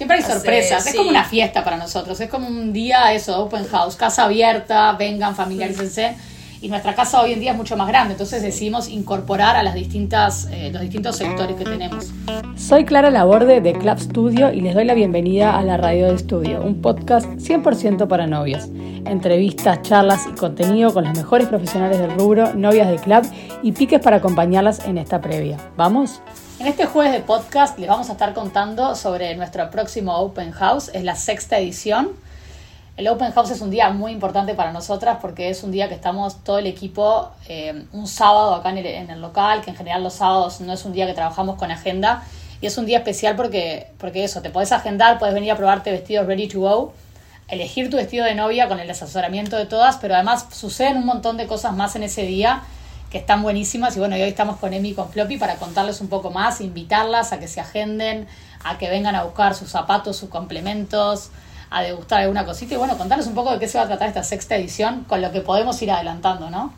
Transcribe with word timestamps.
Siempre 0.00 0.16
hay 0.16 0.22
sorpresas, 0.22 0.86
es 0.86 0.94
como 0.94 1.10
una 1.10 1.24
fiesta 1.24 1.62
para 1.62 1.76
nosotros, 1.76 2.18
es 2.22 2.30
como 2.30 2.48
un 2.48 2.72
día 2.72 3.12
eso, 3.12 3.38
open 3.38 3.68
house, 3.68 3.96
casa 3.96 4.24
abierta, 4.24 4.92
vengan, 4.92 5.36
familiarícense. 5.36 6.16
Y 6.62 6.68
nuestra 6.68 6.94
casa 6.94 7.22
hoy 7.22 7.32
en 7.32 7.40
día 7.40 7.52
es 7.52 7.56
mucho 7.56 7.74
más 7.74 7.88
grande, 7.88 8.12
entonces 8.12 8.42
decidimos 8.42 8.88
incorporar 8.88 9.56
a 9.56 9.62
las 9.62 9.72
distintas, 9.72 10.46
eh, 10.50 10.70
los 10.70 10.82
distintos 10.82 11.16
sectores 11.16 11.56
que 11.56 11.64
tenemos. 11.64 12.12
Soy 12.54 12.84
Clara 12.84 13.10
Laborde 13.10 13.62
de 13.62 13.72
Club 13.72 13.98
Studio 13.98 14.52
y 14.52 14.60
les 14.60 14.74
doy 14.74 14.84
la 14.84 14.92
bienvenida 14.92 15.56
a 15.56 15.62
la 15.62 15.78
Radio 15.78 16.08
de 16.08 16.16
Estudio, 16.16 16.62
un 16.62 16.82
podcast 16.82 17.26
100% 17.38 18.08
para 18.08 18.26
novias. 18.26 18.68
Entrevistas, 19.06 19.80
charlas 19.80 20.26
y 20.30 20.32
contenido 20.32 20.92
con 20.92 21.04
los 21.04 21.16
mejores 21.16 21.48
profesionales 21.48 21.98
del 21.98 22.10
rubro, 22.10 22.52
novias 22.52 22.90
de 22.90 22.96
club 22.96 23.22
y 23.62 23.72
piques 23.72 24.00
para 24.00 24.16
acompañarlas 24.16 24.86
en 24.86 24.98
esta 24.98 25.22
previa. 25.22 25.56
¿Vamos? 25.78 26.20
En 26.58 26.66
este 26.66 26.84
jueves 26.84 27.14
de 27.14 27.20
podcast 27.20 27.78
les 27.78 27.88
vamos 27.88 28.10
a 28.10 28.12
estar 28.12 28.34
contando 28.34 28.94
sobre 28.96 29.34
nuestro 29.34 29.70
próximo 29.70 30.18
Open 30.18 30.50
House, 30.50 30.90
es 30.92 31.04
la 31.04 31.16
sexta 31.16 31.58
edición. 31.58 32.10
El 33.00 33.08
Open 33.08 33.32
House 33.32 33.50
es 33.52 33.62
un 33.62 33.70
día 33.70 33.88
muy 33.88 34.12
importante 34.12 34.54
para 34.54 34.72
nosotras 34.72 35.16
porque 35.22 35.48
es 35.48 35.62
un 35.62 35.72
día 35.72 35.88
que 35.88 35.94
estamos 35.94 36.44
todo 36.44 36.58
el 36.58 36.66
equipo 36.66 37.30
eh, 37.48 37.86
un 37.92 38.06
sábado 38.06 38.54
acá 38.54 38.68
en 38.68 38.76
el, 38.76 38.84
en 38.84 39.08
el 39.08 39.22
local, 39.22 39.62
que 39.62 39.70
en 39.70 39.76
general 39.76 40.02
los 40.02 40.12
sábados 40.12 40.60
no 40.60 40.74
es 40.74 40.84
un 40.84 40.92
día 40.92 41.06
que 41.06 41.14
trabajamos 41.14 41.56
con 41.56 41.70
agenda. 41.70 42.22
Y 42.60 42.66
es 42.66 42.76
un 42.76 42.84
día 42.84 42.98
especial 42.98 43.36
porque, 43.36 43.90
porque 43.96 44.22
eso, 44.22 44.42
te 44.42 44.50
podés 44.50 44.72
agendar, 44.72 45.18
puedes 45.18 45.34
venir 45.34 45.50
a 45.50 45.56
probarte 45.56 45.90
vestidos 45.90 46.26
ready 46.26 46.46
to 46.46 46.60
go, 46.60 46.92
elegir 47.48 47.88
tu 47.88 47.96
vestido 47.96 48.26
de 48.26 48.34
novia 48.34 48.68
con 48.68 48.78
el 48.78 48.90
asesoramiento 48.90 49.56
de 49.56 49.64
todas, 49.64 49.96
pero 49.96 50.14
además 50.14 50.48
suceden 50.52 50.98
un 50.98 51.06
montón 51.06 51.38
de 51.38 51.46
cosas 51.46 51.72
más 51.74 51.96
en 51.96 52.02
ese 52.02 52.24
día 52.24 52.64
que 53.10 53.16
están 53.16 53.42
buenísimas. 53.42 53.96
Y 53.96 54.00
bueno, 54.00 54.16
hoy 54.16 54.20
estamos 54.24 54.58
con 54.58 54.74
Emi 54.74 54.90
y 54.90 54.94
con 54.94 55.08
Floppy 55.08 55.38
para 55.38 55.56
contarles 55.56 56.02
un 56.02 56.08
poco 56.08 56.32
más, 56.32 56.60
invitarlas 56.60 57.32
a 57.32 57.38
que 57.38 57.48
se 57.48 57.62
agenden, 57.62 58.28
a 58.62 58.76
que 58.76 58.90
vengan 58.90 59.14
a 59.14 59.22
buscar 59.22 59.54
sus 59.54 59.70
zapatos, 59.70 60.18
sus 60.18 60.28
complementos, 60.28 61.30
a 61.70 61.82
degustar 61.82 62.22
alguna 62.22 62.44
cosita 62.44 62.74
y 62.74 62.76
bueno, 62.76 62.98
contarles 62.98 63.26
un 63.26 63.34
poco 63.34 63.52
de 63.52 63.58
qué 63.58 63.68
se 63.68 63.78
va 63.78 63.84
a 63.84 63.86
tratar 63.86 64.08
esta 64.08 64.22
sexta 64.22 64.56
edición 64.56 65.04
con 65.08 65.22
lo 65.22 65.30
que 65.30 65.40
podemos 65.40 65.80
ir 65.82 65.90
adelantando, 65.90 66.50
¿no? 66.50 66.72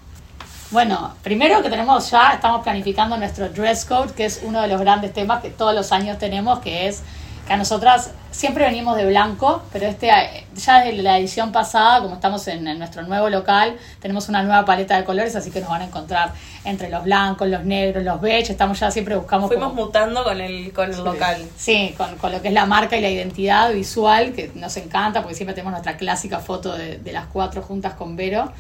Bueno, 0.71 1.15
primero 1.23 1.63
que 1.63 1.69
tenemos 1.69 2.11
ya, 2.11 2.33
estamos 2.33 2.63
planificando 2.63 3.17
nuestro 3.17 3.49
dress 3.51 3.85
code, 3.85 4.13
que 4.15 4.25
es 4.25 4.41
uno 4.43 4.61
de 4.63 4.69
los 4.69 4.81
grandes 4.81 5.13
temas 5.13 5.43
que 5.43 5.51
todos 5.51 5.75
los 5.75 5.93
años 5.93 6.19
tenemos, 6.19 6.61
que 6.61 6.89
es 6.89 7.03
que 7.47 7.53
a 7.53 7.57
nosotras 7.57 8.11
siempre 8.31 8.65
venimos 8.65 8.97
de 8.97 9.05
blanco, 9.07 9.63
pero 9.73 9.87
este 9.87 10.07
ya 10.55 10.81
desde 10.85 11.03
la 11.03 11.19
edición 11.19 11.51
pasada, 11.53 12.01
como 12.01 12.15
estamos 12.15 12.47
en, 12.49 12.67
en 12.69 12.79
nuestro 12.79 13.03
nuevo 13.03 13.29
local, 13.29 13.77
tenemos 14.01 14.29
una 14.29 14.43
nueva 14.43 14.65
paleta 14.65 14.97
de 14.97 15.05
colores, 15.05 15.35
así 15.37 15.51
que 15.51 15.61
nos 15.61 15.69
van 15.69 15.83
a 15.83 15.85
encontrar 15.87 16.33
entre 16.65 16.89
los 16.89 17.03
blancos, 17.05 17.49
los 17.49 17.65
negros, 17.65 18.05
los 18.05 18.21
beige, 18.21 18.53
estamos 18.53 18.79
ya 18.79 18.91
siempre 18.91 19.17
buscamos 19.17 19.49
Fuimos 19.49 19.71
como- 19.71 19.87
mutando 19.87 20.23
con 20.25 20.41
el, 20.41 20.73
con 20.73 20.93
el 20.93 21.03
local. 21.05 21.45
Sí, 21.57 21.95
con, 21.99 22.15
con 22.17 22.31
lo 22.33 22.41
que 22.41 22.49
es 22.49 22.55
la 22.55 22.65
marca 22.67 22.97
y 22.97 23.01
la 23.01 23.11
identidad 23.11 23.73
visual, 23.73 24.33
que 24.33 24.51
nos 24.55 24.77
encanta, 24.77 25.21
porque 25.21 25.35
siempre 25.35 25.55
tenemos 25.55 25.73
nuestra 25.73 25.97
clásica 25.97 26.39
foto 26.39 26.75
de, 26.77 26.99
de 26.99 27.13
las 27.13 27.27
cuatro 27.27 27.61
juntas 27.63 27.95
con 27.95 28.15
Vero, 28.17 28.53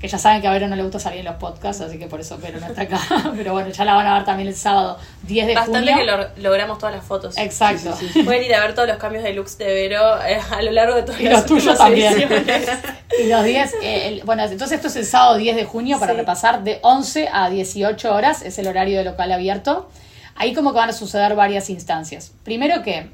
que 0.00 0.06
ya 0.08 0.16
saben 0.18 0.40
que 0.40 0.46
a 0.46 0.52
Vero 0.52 0.68
no 0.68 0.76
le 0.76 0.82
gusta 0.82 0.98
salir 1.00 1.20
en 1.20 1.24
los 1.26 1.34
podcasts, 1.36 1.82
así 1.82 1.98
que 1.98 2.06
por 2.06 2.20
eso 2.20 2.38
Vero 2.38 2.60
no 2.60 2.66
está 2.66 2.82
acá. 2.82 3.00
Pero 3.36 3.52
bueno, 3.52 3.70
ya 3.70 3.84
la 3.84 3.94
van 3.94 4.06
a 4.06 4.14
ver 4.14 4.24
también 4.24 4.48
el 4.48 4.54
sábado 4.54 4.96
10 5.24 5.46
de 5.48 5.54
Bastante 5.54 5.92
junio. 5.92 5.96
que 5.96 6.04
lo- 6.04 6.42
logramos 6.48 6.78
todas 6.78 6.94
las 6.94 7.04
fotos. 7.04 7.36
Exacto. 7.36 7.96
Pueden 8.24 8.44
ir 8.44 8.54
a 8.54 8.60
ver 8.60 8.74
todos 8.74 8.86
los 8.88 8.96
cambios 8.98 9.24
de 9.24 9.32
looks 9.32 9.58
de 9.58 9.66
Vero 9.66 10.22
eh, 10.24 10.38
a 10.50 10.62
lo 10.62 10.70
largo 10.70 10.94
de 10.94 11.02
todas 11.02 11.20
Y 11.20 11.24
las 11.24 11.32
los 11.34 11.46
tuyos 11.46 11.64
las 11.66 11.78
también. 11.78 12.12
ediciones. 12.14 12.68
Y 13.20 13.26
los 13.26 13.42
10, 13.42 13.74
eh, 13.82 14.06
el- 14.08 14.22
bueno, 14.24 14.44
entonces 14.44 14.76
esto 14.76 14.86
es 14.88 14.94
el 14.96 15.04
sábado 15.04 15.36
10 15.38 15.56
de 15.56 15.64
junio 15.64 15.98
para 15.98 16.12
Sí. 16.12 16.18
repasar 16.18 16.62
de 16.62 16.78
11 16.82 17.28
a 17.32 17.50
18 17.50 18.14
horas, 18.14 18.42
es 18.42 18.58
el 18.58 18.68
horario 18.68 18.98
de 18.98 19.04
local 19.04 19.32
abierto. 19.32 19.90
Ahí 20.36 20.54
como 20.54 20.72
que 20.72 20.78
van 20.78 20.90
a 20.90 20.92
suceder 20.92 21.34
varias 21.34 21.68
instancias. 21.70 22.30
Primero 22.44 22.84
que, 22.84 23.10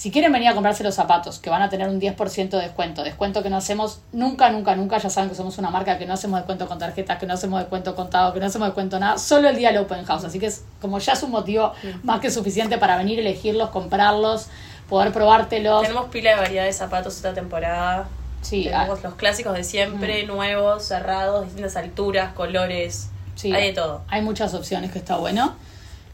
si 0.00 0.10
quieren 0.10 0.32
venir 0.32 0.48
a 0.48 0.54
comprarse 0.54 0.82
los 0.82 0.94
zapatos, 0.94 1.40
que 1.40 1.50
van 1.50 1.60
a 1.60 1.68
tener 1.68 1.86
un 1.86 2.00
10% 2.00 2.48
de 2.48 2.56
descuento, 2.56 3.02
descuento 3.04 3.42
que 3.42 3.50
no 3.50 3.58
hacemos 3.58 4.00
nunca, 4.12 4.48
nunca, 4.48 4.74
nunca, 4.74 4.96
ya 4.96 5.10
saben 5.10 5.28
que 5.28 5.36
somos 5.36 5.58
una 5.58 5.68
marca 5.68 5.98
que 5.98 6.06
no 6.06 6.14
hacemos 6.14 6.40
descuento 6.40 6.66
con 6.66 6.78
tarjetas, 6.78 7.18
que 7.18 7.26
no 7.26 7.34
hacemos 7.34 7.60
descuento 7.60 7.94
contado, 7.94 8.32
que 8.32 8.40
no 8.40 8.46
hacemos 8.46 8.68
descuento 8.68 8.98
nada, 8.98 9.18
solo 9.18 9.50
el 9.50 9.56
día 9.56 9.68
del 9.68 9.82
Open 9.82 10.02
House. 10.06 10.24
Así 10.24 10.38
que 10.38 10.46
es 10.46 10.64
como 10.80 10.98
ya 11.00 11.12
es 11.12 11.22
un 11.22 11.30
motivo 11.32 11.74
más 12.02 12.20
que 12.20 12.30
suficiente 12.30 12.78
para 12.78 12.96
venir, 12.96 13.18
elegirlos, 13.18 13.68
comprarlos, 13.68 14.46
poder 14.88 15.12
probártelos. 15.12 15.82
Tenemos 15.82 16.06
pila 16.06 16.30
de 16.30 16.36
variedad 16.36 16.64
de 16.64 16.72
zapatos 16.72 17.16
esta 17.16 17.34
temporada. 17.34 18.08
Sí, 18.40 18.68
ah, 18.68 18.84
Tenemos 18.84 19.02
los 19.02 19.14
clásicos 19.16 19.52
de 19.52 19.64
siempre, 19.64 20.24
nuevos, 20.24 20.82
cerrados, 20.82 21.44
distintas 21.44 21.76
alturas, 21.76 22.32
colores. 22.32 23.10
Sí, 23.34 23.52
Hay 23.52 23.66
de 23.66 23.72
todo. 23.74 24.00
Hay 24.08 24.22
muchas 24.22 24.54
opciones 24.54 24.92
que 24.92 24.98
está 24.98 25.16
bueno. 25.16 25.56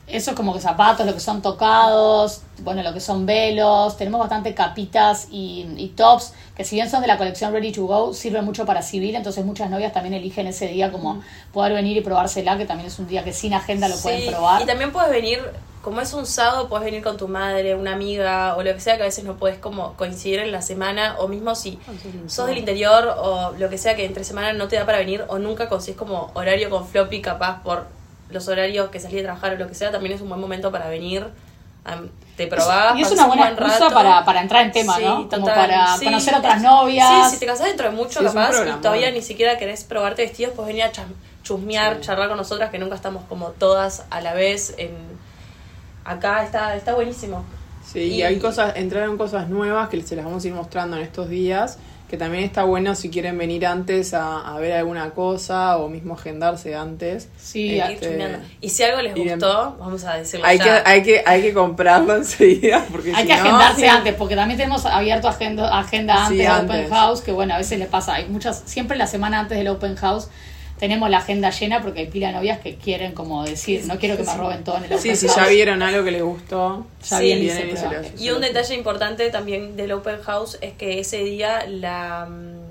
Eso 0.07 0.31
es 0.31 0.37
como 0.37 0.55
que 0.55 0.61
zapatos, 0.61 1.05
lo 1.05 1.15
que 1.15 1.21
son 1.21 1.43
tocados, 1.43 2.43
bueno, 2.61 2.83
lo 2.85 2.93
que 2.93 3.01
son 3.01 3.27
velos. 3.27 3.97
Tenemos 3.97 4.21
bastante 4.21 4.55
capitas 4.55 5.27
y, 5.33 5.67
y 5.77 5.89
tops, 5.89 6.33
que 6.57 6.65
si 6.65 6.77
bien 6.77 6.89
son 6.89 7.03
de 7.03 7.09
la 7.09 7.19
colección 7.19 7.53
Ready 7.53 7.73
to 7.73 7.87
Go, 7.87 8.15
sirven 8.15 8.45
mucho 8.45 8.65
para 8.65 8.83
civil. 8.83 9.17
Entonces 9.17 9.45
muchas 9.45 9.69
novias 9.69 9.93
también 9.93 10.15
eligen 10.15 10.47
ese 10.47 10.69
día 10.69 10.93
como 10.93 11.23
poder 11.53 11.73
venir 11.73 11.97
y 11.97 12.03
probársela, 12.03 12.57
que 12.57 12.67
también 12.67 12.87
es 12.87 12.99
un 13.01 13.09
día 13.09 13.25
que 13.25 13.33
sin 13.33 13.53
agenda 13.53 13.89
lo 13.89 13.97
pueden 13.97 14.31
probar. 14.31 14.63
Y 14.63 14.65
también 14.67 14.93
puedes 14.93 15.11
venir, 15.11 15.41
como 15.83 16.01
es 16.01 16.13
un 16.15 16.25
sábado, 16.25 16.69
puedes 16.69 16.85
venir 16.85 17.03
con 17.03 17.17
tu 17.17 17.27
madre, 17.27 17.75
una 17.75 17.93
amiga 17.93 18.55
o 18.57 18.63
lo 18.63 18.73
que 18.75 18.81
sea, 18.81 18.97
que 18.97 19.03
a 19.03 19.07
veces 19.07 19.25
no 19.25 19.37
puedes 19.37 19.59
como 19.59 19.95
coincidir 19.95 20.39
en 20.39 20.53
la 20.53 20.63
semana, 20.63 21.17
o 21.19 21.27
mismo 21.27 21.57
si 21.57 21.81
sos 22.29 22.47
del 22.47 22.59
interior 22.59 23.13
o 23.19 23.55
lo 23.59 23.69
que 23.69 23.77
sea 23.77 23.97
que 23.97 24.05
entre 24.05 24.23
semana 24.23 24.53
no 24.53 24.69
te 24.69 24.77
da 24.77 24.87
para 24.87 24.99
venir 24.99 25.25
o 25.27 25.41
nunca 25.41 25.69
consigues 25.69 25.99
como 25.99 26.31
horario 26.35 26.71
con 26.71 26.87
floppy 26.87 27.21
capaz 27.21 27.65
por 27.65 27.87
los 28.31 28.49
horarios 28.49 28.91
que 28.91 29.01
salí 29.01 29.17
de 29.17 29.23
trabajar 29.23 29.53
o 29.55 29.57
lo 29.57 29.69
que 29.69 29.75
sea, 29.75 29.91
también 29.93 30.15
es 30.15 30.21
un 30.21 30.29
buen 30.29 30.41
momento 30.41 30.71
para 30.73 30.89
venir. 30.89 31.27
te 32.37 32.49
probás, 32.49 32.99
y 32.99 33.03
es 33.03 33.11
una 33.13 33.23
un 33.23 33.29
buena 33.29 33.43
buen 33.45 33.55
excusa 33.55 33.85
rato. 33.85 33.95
para, 33.95 34.25
para 34.25 34.43
entrar 34.43 34.65
en 34.67 34.73
tema, 34.73 34.97
Sí, 34.97 35.05
¿no? 35.05 35.15
Como 35.29 35.29
total, 35.29 35.55
para 35.55 35.97
sí. 35.97 36.05
conocer 36.07 36.35
otras 36.35 36.61
novias. 36.61 37.29
Sí, 37.31 37.35
si 37.35 37.41
te 37.41 37.47
casás 37.47 37.67
dentro 37.69 37.89
de 37.91 37.97
mucho, 37.97 38.19
Sí, 38.21 38.27
un 38.27 38.33
capaz, 38.33 38.51
programa. 38.51 38.79
y 38.79 38.83
todavía 38.83 39.11
ni 39.13 39.23
siquiera 39.23 39.57
querés 39.57 39.85
probarte 39.85 40.23
vestidos, 40.23 40.53
pues 40.57 40.67
venir 40.67 40.83
a 40.83 40.91
chusmear, 41.45 42.01
charlar 42.01 42.29
con 42.29 42.37
nosotras, 42.37 42.71
que 42.71 42.79
nunca 42.79 42.97
estamos 42.97 43.23
como 43.29 43.51
todas 43.51 44.05
a 44.11 44.21
la 44.21 44.35
vez 44.35 44.75
en 44.79 44.91
acá, 46.05 46.43
está, 46.45 46.75
está 46.77 46.95
buenísimo. 46.95 47.45
Sí, 47.85 48.01
Y- 48.01 48.15
y 48.17 48.23
hay 48.23 48.39
cosas, 48.39 48.73
entraron 48.77 49.17
cosas 49.17 49.49
nuevas 49.49 49.89
que 49.89 50.03
se 50.03 50.17
las 50.17 50.25
vamos 50.25 50.45
a 50.45 50.49
ir 50.49 50.55
mostrando 50.55 50.97
en 50.97 51.03
estos 51.05 51.29
días, 51.29 51.79
que 52.09 52.17
también 52.17 52.45
está 52.45 52.63
bueno 52.65 52.95
si 52.95 53.11
quieren 53.11 53.37
venir 53.37 53.67
antes 53.67 54.15
a, 54.15 54.41
a 54.55 54.59
ver 54.61 54.73
alguna 54.75 55.11
cosa 55.11 55.77
o 55.79 55.89
mismo 55.89 56.15
agendarse 56.15 56.75
antes. 56.77 57.29
Sí, 57.37 57.81
Este. 57.81 58.39
Y 58.61 58.69
si 58.71 58.83
algo 58.85 59.03
les 59.03 59.15
gustó, 59.15 59.77
vamos 59.81 60.05
a 60.05 60.15
decirlo 60.15 60.47
Hay 60.47 60.59
que, 60.59 60.71
hay 60.71 61.03
que, 61.03 61.23
hay 61.27 61.43
que 61.43 61.53
comprarlo 61.53 62.15
enseguida 62.17 62.85
porque 62.93 63.11
Hay 63.15 63.23
si 63.23 63.29
que 63.29 63.35
no- 63.35 63.41
agendarse 63.41 63.89
antes, 63.89 64.15
porque 64.15 64.37
también 64.37 64.57
tenemos 64.59 64.87
abierto 64.87 65.27
agenda, 65.29 65.77
agenda 65.79 66.15
Sí, 66.29 66.45
antes 66.45 66.69
del 66.77 66.85
Open. 66.87 66.91
House, 66.91 67.21
que 67.23 67.33
bueno, 67.33 67.55
a 67.55 67.59
veces 67.59 67.79
le 67.79 67.87
pasa, 67.87 68.15
hay 68.15 68.27
muchas, 68.29 68.63
siempre 68.67 68.97
la 68.97 69.07
semana 69.09 69.41
antes 69.41 69.59
del 69.59 69.69
Open 69.69 69.97
House 69.97 70.29
tenemos 70.79 71.09
la 71.09 71.19
agenda 71.19 71.51
llena 71.51 71.81
porque 71.83 72.01
hay 72.01 72.07
pila 72.07 72.29
de 72.29 72.35
novias 72.35 72.59
que 72.61 72.75
quieren 72.77 73.13
como 73.13 73.45
decir, 73.45 73.85
no 73.87 73.99
quiero 73.99 74.17
que 74.17 74.23
me 74.25 74.35
roben 74.35 74.63
todo 74.65 74.77
en 74.79 74.85
el 74.85 74.93
Open 74.93 75.03
Sí, 75.03 75.17
si 75.17 75.35
ya 75.35 75.47
vieron 75.47 75.83
algo 75.83 76.05
que 76.05 76.11
les 76.11 76.23
gustó, 76.23 76.87
Ya 77.09 77.19
Sí, 77.19 77.25
vienen 77.25 77.45
y 77.45 77.47
vienen 77.47 77.77
se 77.77 78.23
y 78.23 78.27
se 78.29 78.35
un 78.35 78.41
detalle 78.41 78.75
importante 78.75 79.31
también 79.31 79.77
del 79.77 79.93
Open 79.93 80.21
House 80.23 80.59
es 80.61 80.73
que 80.75 81.01
ese 81.01 81.19
día 81.25 81.65
la... 81.67 82.27
mm, 82.29 82.67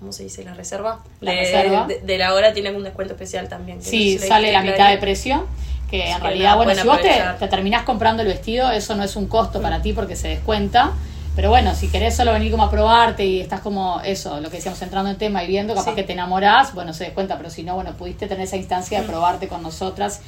¿Cómo 0.00 0.12
se 0.12 0.24
dice? 0.24 0.42
La 0.42 0.52
reserva. 0.54 0.98
La 1.20 1.30
de, 1.30 1.36
reserva. 1.38 1.86
De, 1.86 2.00
de 2.00 2.18
la 2.18 2.34
hora 2.34 2.52
tiene 2.52 2.72
un 2.72 2.82
descuento 2.82 3.14
especial 3.14 3.48
también. 3.48 3.78
que 3.78 3.84
no 3.84 3.90
sé 3.90 3.96
Sí, 3.96 4.18
si 4.18 4.26
sale 4.26 4.50
la 4.50 4.62
mitad 4.62 4.90
de 4.90 4.98
precio, 4.98 5.46
que 5.88 6.10
en 6.10 6.16
que 6.16 6.22
realidad, 6.22 6.56
bueno, 6.56 6.74
si 6.74 6.84
vos 6.84 7.00
te, 7.00 7.22
te 7.38 7.46
terminás 7.46 7.84
comprando 7.84 8.22
el 8.22 8.28
vestido, 8.28 8.72
eso 8.72 8.96
no 8.96 9.04
es 9.04 9.14
un 9.14 9.28
costo 9.28 9.62
para 9.62 9.80
ti 9.80 9.92
porque 9.92 10.16
se 10.16 10.26
descuenta. 10.26 10.92
Pero 11.34 11.48
bueno, 11.48 11.74
si 11.74 11.88
querés 11.88 12.14
solo 12.14 12.32
venir 12.32 12.50
como 12.50 12.64
a 12.64 12.70
probarte 12.70 13.24
y 13.24 13.40
estás 13.40 13.60
como 13.60 14.00
eso, 14.02 14.38
lo 14.40 14.50
que 14.50 14.56
decíamos, 14.58 14.80
entrando 14.82 15.08
en 15.10 15.16
tema 15.16 15.42
y 15.42 15.46
viendo, 15.46 15.74
capaz 15.74 15.90
Sí. 15.90 15.96
que 15.96 16.02
te 16.02 16.12
enamorás, 16.12 16.74
bueno, 16.74 16.92
se 16.92 17.04
descuenta, 17.04 17.38
pero 17.38 17.48
si 17.48 17.62
no, 17.62 17.74
bueno, 17.74 17.92
pudiste 17.96 18.26
tener 18.26 18.44
esa 18.44 18.56
instancia 18.58 18.98
Mm. 18.98 19.02
de 19.02 19.08
probarte 19.08 19.48
con 19.48 19.62
nosotras 19.62 20.20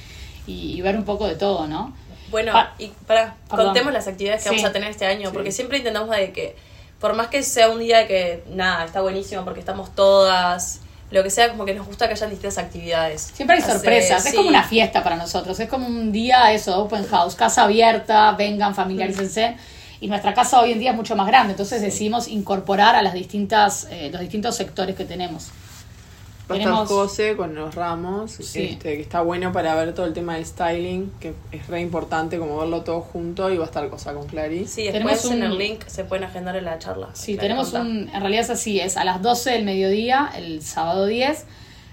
y, 0.46 0.72
y 0.76 0.80
ver 0.80 0.96
un 0.96 1.04
poco 1.04 1.26
de 1.26 1.34
todo, 1.34 1.66
¿no? 1.66 1.92
Bueno, 2.30 2.52
Pa- 2.52 2.72
y 2.78 2.88
para 3.06 3.34
Perdón. 3.50 3.66
contemos 3.66 3.92
las 3.92 4.06
actividades 4.08 4.42
que 4.42 4.48
Sí. 4.48 4.54
vamos 4.56 4.70
a 4.70 4.72
tener 4.72 4.90
este 4.90 5.04
año, 5.04 5.28
Sí. 5.28 5.34
porque 5.34 5.52
siempre 5.52 5.76
intentamos 5.78 6.08
de 6.16 6.32
que, 6.32 6.56
por 7.00 7.14
más 7.14 7.26
que 7.28 7.42
sea 7.42 7.68
un 7.68 7.80
día 7.80 8.08
que, 8.08 8.42
nada, 8.50 8.86
está 8.86 9.02
buenísimo 9.02 9.44
porque 9.44 9.60
estamos 9.60 9.94
todas, 9.94 10.80
lo 11.10 11.22
que 11.22 11.28
sea, 11.28 11.50
como 11.50 11.66
que 11.66 11.74
nos 11.74 11.86
gusta 11.86 12.06
que 12.08 12.14
hayan 12.14 12.30
distintas 12.30 12.56
actividades. 12.56 13.30
Siempre 13.34 13.56
hay 13.56 13.62
Hace- 13.62 13.72
sorpresas, 13.72 14.24
es 14.24 14.34
como 14.34 14.48
una 14.48 14.62
fiesta 14.64 15.04
para 15.04 15.16
nosotros, 15.16 15.60
es 15.60 15.68
como 15.68 15.86
un 15.86 16.12
día, 16.12 16.50
eso, 16.52 16.78
open 16.82 17.06
house, 17.08 17.34
casa 17.34 17.64
abierta, 17.64 18.32
vengan, 18.32 18.74
familiarícense. 18.74 19.56
Y 20.04 20.06
nuestra 20.06 20.34
casa 20.34 20.60
hoy 20.60 20.70
en 20.72 20.78
día 20.80 20.90
es 20.90 20.96
mucho 20.98 21.16
más 21.16 21.26
grande, 21.26 21.52
entonces 21.52 21.80
decidimos 21.80 22.28
incorporar 22.28 22.94
a 22.94 23.00
las 23.00 23.14
distintas, 23.14 23.88
eh, 23.90 24.10
los 24.12 24.20
distintos 24.20 24.54
sectores 24.54 24.94
que 24.96 25.06
tenemos. 25.06 25.46
Va 25.46 26.56
a 26.56 26.58
estar 26.58 26.72
Tenemos- 26.74 26.88
José 26.90 27.36
con 27.38 27.54
los 27.54 27.74
ramos, 27.74 28.32
Sí. 28.32 28.64
este, 28.72 28.96
que 28.96 29.00
está 29.00 29.22
bueno 29.22 29.50
para 29.50 29.74
ver 29.76 29.94
todo 29.94 30.04
el 30.04 30.12
tema 30.12 30.34
del 30.34 30.44
styling, 30.44 31.10
que 31.20 31.32
es 31.52 31.66
re 31.68 31.80
importante 31.80 32.38
como 32.38 32.58
verlo 32.58 32.82
todo 32.82 33.00
junto 33.00 33.48
y 33.50 33.56
va 33.56 33.64
a 33.64 33.66
estar 33.68 33.88
cosa 33.88 34.12
con 34.12 34.26
Clary. 34.26 34.66
Sí, 34.66 34.84
Tenemos 34.92 35.12
después 35.12 35.32
en 35.32 35.42
un- 35.42 35.52
el 35.52 35.56
link 35.58 35.86
se 35.86 36.04
pueden 36.04 36.24
agendar 36.24 36.54
en 36.56 36.66
la 36.66 36.78
charla. 36.78 37.08
Sí, 37.14 37.32
Clary, 37.32 37.38
tenemos 37.48 37.72
un, 37.72 38.10
en 38.12 38.20
realidad 38.20 38.42
es 38.42 38.50
así, 38.50 38.80
es 38.80 38.98
a 38.98 39.04
las 39.04 39.22
12 39.22 39.52
del 39.52 39.64
mediodía, 39.64 40.30
el 40.36 40.60
sábado 40.60 41.06
10, 41.06 41.46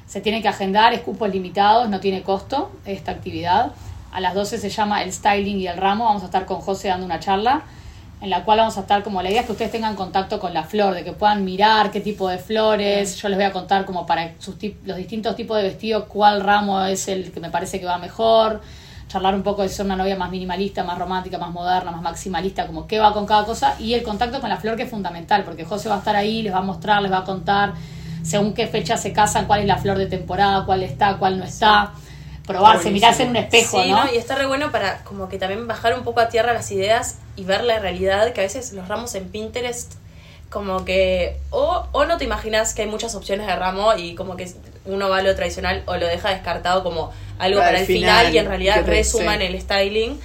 se 0.06 0.20
tiene 0.20 0.42
que 0.42 0.50
agendar, 0.50 0.94
es 0.94 1.00
cupos 1.00 1.30
limitados, 1.32 1.88
no 1.88 2.02
tiene 2.02 2.24
costo 2.24 2.74
esta 2.84 3.12
actividad. 3.14 3.72
A 4.12 4.20
las 4.20 4.34
12 4.34 4.58
se 4.58 4.70
llama 4.70 5.02
el 5.02 5.14
styling 5.14 5.62
y 5.62 5.68
el 5.68 5.78
ramo, 5.78 6.04
vamos 6.04 6.24
a 6.24 6.26
estar 6.26 6.46
con 6.46 6.60
José 6.60 6.90
dando 6.90 7.06
una 7.06 7.22
charla. 7.22 7.62
En 8.22 8.30
la 8.30 8.44
cual 8.46 8.60
vamos 8.60 8.78
a 8.78 8.82
estar 8.82 9.02
como 9.04 9.22
la 9.22 9.30
idea 9.32 9.42
es 9.42 9.48
que 9.48 9.52
ustedes 9.54 9.72
tengan 9.72 9.96
contacto 9.96 10.40
con 10.40 10.54
la 10.54 10.64
flor, 10.64 10.94
de 10.94 11.04
que 11.04 11.12
puedan 11.12 11.44
mirar 11.44 11.90
qué 11.90 12.02
tipo 12.02 12.30
de 12.30 12.38
flores, 12.38 13.16
yo 13.20 13.30
les 13.30 13.38
voy 13.38 13.46
a 13.46 13.52
contar 13.52 13.84
como 13.86 14.06
para 14.06 14.34
sus 14.38 14.58
tip- 14.60 14.78
los 14.86 14.98
distintos 14.98 15.36
tipos 15.36 15.58
de 15.58 15.64
vestido 15.64 16.08
cuál 16.08 16.42
ramo 16.42 16.84
es 16.86 17.08
el 17.08 17.32
que 17.32 17.40
me 17.40 17.50
parece 17.50 17.80
que 17.80 17.86
va 17.86 17.98
mejor, 17.98 18.62
charlar 19.08 19.34
un 19.34 19.42
poco 19.42 19.64
de 19.64 19.70
ser 19.70 19.86
una 19.88 19.96
novia 19.96 20.16
más 20.16 20.30
minimalista, 20.30 20.84
más 20.84 20.98
romántica, 21.00 21.38
más 21.38 21.52
moderna, 21.52 21.92
más 21.92 22.02
maximalista, 22.02 22.68
como 22.68 22.86
qué 22.88 23.00
va 23.00 23.12
con 23.12 23.26
cada 23.26 23.44
cosa. 23.44 23.76
Y 23.80 23.94
el 23.94 24.04
contacto 24.04 24.40
con 24.40 24.50
la 24.50 24.58
flor 24.58 24.78
que 24.78 24.84
es 24.84 24.90
fundamental, 24.90 25.44
porque 25.44 25.66
José 25.66 25.90
va 25.90 25.96
a 25.96 25.98
estar 25.98 26.16
ahí, 26.16 26.44
les 26.44 26.54
va 26.54 26.60
a 26.60 26.62
mostrar, 26.62 27.02
les 27.02 27.12
va 27.12 27.18
a 27.18 27.24
contar 27.26 27.74
según 28.24 28.54
qué 28.54 28.68
fecha 28.68 28.96
se 28.98 29.12
casan, 29.12 29.48
cuál 29.48 29.62
es 29.62 29.66
la 29.66 29.78
flor 29.78 29.98
de 29.98 30.06
temporada, 30.06 30.64
cuál 30.66 30.84
está, 30.84 31.18
cuál 31.18 31.40
no 31.40 31.44
está, 31.44 31.92
probarse, 32.46 32.90
buenísimo. 32.90 32.94
mirarse 32.94 33.24
en 33.24 33.30
un 33.30 33.36
espejo, 33.38 33.82
Sí, 33.82 33.90
¿no? 33.90 34.06
¿no? 34.06 34.14
Y 34.14 34.18
está 34.18 34.36
re 34.36 34.46
bueno 34.46 34.72
para 34.72 35.04
como 35.04 35.30
que 35.30 35.38
también 35.38 35.68
bajar 35.68 35.94
un 35.94 36.04
poco 36.04 36.20
a 36.20 36.30
tierra 36.30 36.54
las 36.54 36.72
ideas 36.72 37.18
y 37.36 37.44
ver 37.46 37.64
la 37.64 37.80
realidad, 37.80 38.34
que 38.34 38.42
a 38.42 38.44
veces 38.44 38.74
los 38.74 38.88
ramos 38.88 39.16
en 39.16 39.30
Pinterest 39.30 39.94
como 40.50 40.84
que 40.84 41.38
o, 41.50 41.88
o 41.94 42.06
no 42.06 42.18
te 42.18 42.26
imaginas 42.26 42.74
que 42.74 42.82
hay 42.82 42.88
muchas 42.90 43.16
opciones 43.16 43.48
de 43.48 43.56
ramo 43.56 43.94
y 43.96 44.16
como 44.16 44.36
que 44.36 44.52
uno 44.86 45.08
va 45.10 45.20
a 45.20 45.22
lo 45.22 45.34
tradicional 45.36 45.82
o 45.86 45.96
lo 45.96 46.06
deja 46.08 46.30
descartado 46.30 46.84
como 46.84 47.14
algo 47.40 47.60
Para 47.60 47.70
para, 47.72 47.80
el 47.80 47.86
final, 47.86 48.26
final, 48.26 48.36
y 48.36 48.38
en 48.38 48.46
realidad 48.48 48.86
resuman 48.86 49.40
sí. 49.40 49.46
el 49.46 49.62
styling 49.62 50.20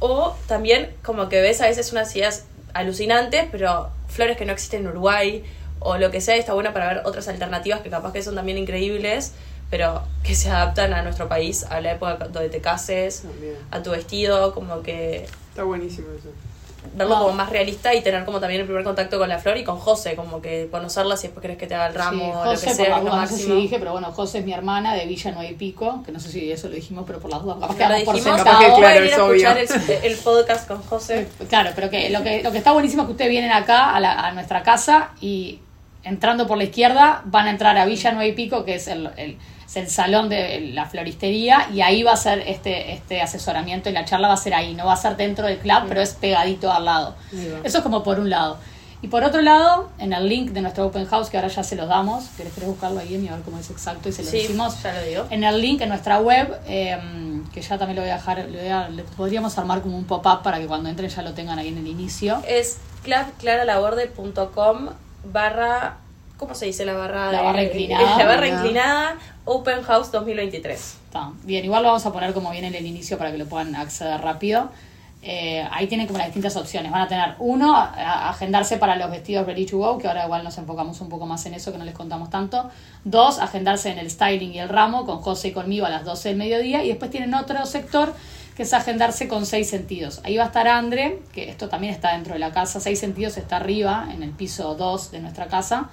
o 0.00 0.34
también 0.46 0.90
como 1.04 1.28
que 1.28 1.42
ves 1.42 1.60
a 1.60 1.66
veces 1.66 1.92
unas 1.92 2.14
ideas 2.16 2.44
alucinantes 2.72 3.46
pero 3.50 3.90
flores 4.08 4.38
que 4.38 4.46
no 4.46 4.52
existen 4.52 4.80
en 4.82 4.88
Uruguay 4.88 5.44
o 5.80 5.98
lo 5.98 6.10
que 6.10 6.22
sea 6.22 6.36
está 6.36 6.54
bueno 6.54 6.72
para 6.72 6.88
ver 6.88 7.02
otras 7.04 7.28
alternativas 7.28 7.80
que 7.82 7.90
capaz 7.90 8.12
que 8.14 8.22
son 8.22 8.36
también 8.36 8.56
increíbles 8.56 9.32
pero 9.70 10.02
que 10.22 10.34
se 10.34 10.50
adaptan 10.50 10.92
a 10.94 11.02
nuestro 11.02 11.28
país, 11.28 11.64
a 11.68 11.80
la 11.80 11.92
época 11.92 12.16
donde 12.16 12.48
te 12.48 12.60
cases, 12.60 13.22
También. 13.22 13.54
a 13.70 13.82
tu 13.82 13.90
vestido, 13.90 14.54
como 14.54 14.82
que 14.82 15.26
Está 15.50 15.62
buenísimo 15.64 16.08
eso. 16.18 16.28
verlo 16.94 17.16
como 17.18 17.32
más 17.32 17.50
realista 17.50 17.92
y 17.94 18.00
tener 18.00 18.24
como 18.24 18.40
también 18.40 18.60
el 18.62 18.66
primer 18.66 18.84
contacto 18.84 19.18
con 19.18 19.28
la 19.28 19.38
flor 19.38 19.58
y 19.58 19.64
con 19.64 19.78
José, 19.78 20.14
como 20.16 20.40
que 20.40 20.68
conocerla 20.70 21.16
si 21.18 21.26
después 21.26 21.42
querés 21.42 21.58
que 21.58 21.66
te 21.66 21.74
haga 21.74 21.88
el 21.88 21.94
ramo 21.94 22.24
Sí, 22.24 22.30
o 22.34 22.44
lo 22.44 22.50
que 22.52 22.56
sea, 22.74 22.98
lo 23.00 23.04
no 23.04 23.20
sé 23.26 23.26
si 23.26 23.32
máximo. 23.42 23.54
dije, 23.56 23.78
pero 23.78 23.92
bueno, 23.92 24.10
José 24.12 24.38
es 24.38 24.44
mi 24.46 24.52
hermana 24.54 24.94
de 24.94 25.04
Villa 25.04 25.32
Nueve 25.34 25.50
y 25.50 25.54
Pico, 25.56 26.02
que 26.06 26.12
no 26.12 26.20
sé 26.20 26.30
si 26.30 26.50
eso 26.50 26.68
lo 26.68 26.74
dijimos, 26.74 27.04
pero 27.06 27.18
por 27.18 27.30
las 27.30 27.42
dudas, 27.42 27.58
capaz 27.60 27.76
que 27.76 28.04
por 28.04 28.14
dijimos, 28.14 28.38
Capaz 28.38 28.58
que, 28.58 28.64
sentado. 28.64 28.78
claro, 28.80 29.04
es 29.04 29.12
a 29.18 29.24
obvio. 29.24 29.34
escuchar 29.50 29.58
el, 29.98 30.04
el 30.12 30.16
podcast 30.18 30.68
con 30.68 30.82
José. 30.82 31.28
Claro, 31.50 31.70
pero 31.74 31.90
que 31.90 32.08
lo 32.10 32.22
que 32.22 32.42
lo 32.42 32.52
que 32.52 32.58
está 32.58 32.72
buenísimo 32.72 33.02
es 33.02 33.06
que 33.08 33.12
ustedes 33.12 33.30
vienen 33.30 33.52
acá 33.52 33.94
a, 33.94 34.00
la- 34.00 34.26
a 34.26 34.32
nuestra 34.32 34.62
casa 34.62 35.10
y 35.20 35.58
entrando 36.04 36.46
por 36.46 36.56
la 36.58 36.64
izquierda 36.64 37.22
van 37.26 37.46
a 37.46 37.50
entrar 37.50 37.76
a 37.78 37.84
Villa 37.84 38.12
Nueve 38.12 38.28
y 38.28 38.32
Pico, 38.32 38.64
que 38.64 38.74
es 38.76 38.88
el, 38.88 39.10
el- 39.16 39.36
es 39.66 39.76
el 39.76 39.88
salón 39.90 40.30
de 40.30 40.60
la 40.72 40.86
floristería, 40.86 41.68
y 41.74 41.82
ahí 41.82 42.02
va 42.02 42.12
a 42.12 42.16
ser 42.16 42.38
este, 42.46 42.92
este 42.94 43.20
asesoramiento 43.20 43.90
y 43.90 43.92
la 43.92 44.06
charla 44.06 44.28
va 44.28 44.34
a 44.34 44.38
ser 44.38 44.54
ahí, 44.54 44.72
no 44.74 44.86
va 44.86 44.94
a 44.94 44.96
ser 44.96 45.14
dentro 45.18 45.46
del 45.46 45.58
club, 45.58 45.82
pero 45.88 46.00
es 46.00 46.14
pegadito 46.14 46.72
al 46.72 46.86
lado. 46.86 47.14
Eso 47.64 47.78
es 47.78 47.82
como 47.84 48.02
por 48.02 48.18
un 48.18 48.30
lado. 48.30 48.56
Y 49.02 49.08
por 49.08 49.22
otro 49.24 49.42
lado, 49.42 49.90
en 49.98 50.12
el 50.14 50.26
link 50.28 50.50
de 50.52 50.62
nuestro 50.62 50.86
open 50.86 51.04
house, 51.06 51.28
que 51.28 51.36
ahora 51.36 51.48
ya 51.48 51.62
se 51.62 51.76
los 51.76 51.86
damos, 51.86 52.24
¿querés, 52.36 52.52
querés 52.54 52.68
buscarlo 52.70 52.98
ahí 52.98 53.14
y 53.16 53.28
a 53.28 53.32
ver 53.34 53.42
cómo 53.42 53.58
es 53.58 53.70
exacto 53.70 54.08
y 54.08 54.12
se 54.12 54.24
lo 54.24 54.30
Sí, 54.30 54.38
decimos? 54.38 54.82
ya 54.82 54.92
lo 54.94 55.02
digo. 55.02 55.26
En 55.30 55.44
el 55.44 55.60
link 55.60 55.82
en 55.82 55.90
nuestra 55.90 56.18
web, 56.18 56.58
eh, 56.66 56.98
que 57.52 57.60
ya 57.60 57.76
también 57.78 57.96
lo 57.96 58.02
voy 58.02 58.10
a 58.10 58.14
dejar, 58.14 58.38
le 58.48 58.58
voy 58.60 58.68
a- 58.70 58.88
le 58.88 59.02
podríamos 59.04 59.56
armar 59.58 59.82
como 59.82 59.98
un 59.98 60.04
pop-up 60.04 60.42
para 60.42 60.58
que 60.58 60.66
cuando 60.66 60.88
entren 60.88 61.10
ya 61.10 61.20
lo 61.22 61.34
tengan 61.34 61.58
ahí 61.58 61.68
en 61.68 61.76
el 61.78 61.86
inicio. 61.86 62.42
Es 62.48 62.78
clubclaralaborde.com 63.04 64.88
barra, 65.32 65.96
¿cómo 66.36 66.54
se 66.54 66.66
dice 66.66 66.84
la 66.84 66.94
barra? 66.94 67.32
La 67.32 67.42
barra 67.42 67.62
inclinada. 67.64 68.16
La 68.18 68.24
barra 68.26 68.46
Inclinada. 68.48 69.12
inclinada, 69.12 69.16
Open 69.44 69.82
House 69.82 70.10
2023. 70.12 70.78
Está. 71.06 71.30
Bien, 71.44 71.64
igual 71.64 71.82
lo 71.82 71.88
vamos 71.88 72.04
a 72.06 72.12
poner 72.12 72.32
como 72.34 72.50
viene 72.50 72.68
en 72.68 72.74
el 72.74 72.86
inicio 72.86 73.16
para 73.18 73.30
que 73.32 73.38
lo 73.38 73.46
puedan 73.46 73.74
acceder 73.76 74.20
rápido. 74.20 74.70
Eh, 75.20 75.66
ahí 75.72 75.88
tienen 75.88 76.06
como 76.06 76.18
las 76.18 76.28
distintas 76.28 76.54
opciones. 76.56 76.92
Van 76.92 77.02
a 77.02 77.08
tener 77.08 77.34
uno, 77.40 77.74
a- 77.76 77.86
a- 77.92 78.28
agendarse 78.30 78.76
para 78.76 78.94
los 78.94 79.10
vestidos 79.10 79.46
ready 79.46 79.66
to 79.66 79.78
go, 79.78 79.98
que 79.98 80.06
ahora 80.06 80.24
igual 80.24 80.44
nos 80.44 80.56
enfocamos 80.58 81.00
un 81.00 81.08
poco 81.08 81.26
más 81.26 81.44
en 81.46 81.54
eso, 81.54 81.72
que 81.72 81.78
no 81.78 81.84
les 81.84 81.94
contamos 81.94 82.30
tanto. 82.30 82.70
Dos, 83.04 83.40
agendarse 83.40 83.90
en 83.90 83.98
el 83.98 84.08
styling 84.10 84.54
y 84.54 84.60
el 84.60 84.68
ramo, 84.68 85.06
con 85.06 85.18
José 85.18 85.48
y 85.48 85.52
conmigo 85.52 85.86
a 85.86 85.90
las 85.90 86.04
12 86.04 86.28
del 86.28 86.38
mediodía. 86.38 86.84
Y 86.84 86.88
después 86.88 87.10
tienen 87.10 87.34
otro 87.34 87.66
sector 87.66 88.14
que 88.58 88.64
es 88.64 88.72
agendarse 88.72 89.28
con 89.28 89.46
seis 89.46 89.70
sentidos. 89.70 90.20
Ahí 90.24 90.36
va 90.36 90.42
a 90.42 90.46
estar 90.48 90.66
Andre, 90.66 91.20
que 91.32 91.48
esto 91.48 91.68
también 91.68 91.94
está 91.94 92.14
dentro 92.14 92.32
de 92.32 92.40
la 92.40 92.50
casa. 92.50 92.80
Seis 92.80 92.98
sentidos 92.98 93.36
está 93.36 93.54
arriba, 93.54 94.08
en 94.12 94.24
el 94.24 94.30
piso 94.30 94.74
2 94.74 95.12
de 95.12 95.20
nuestra 95.20 95.46
casa. 95.46 95.90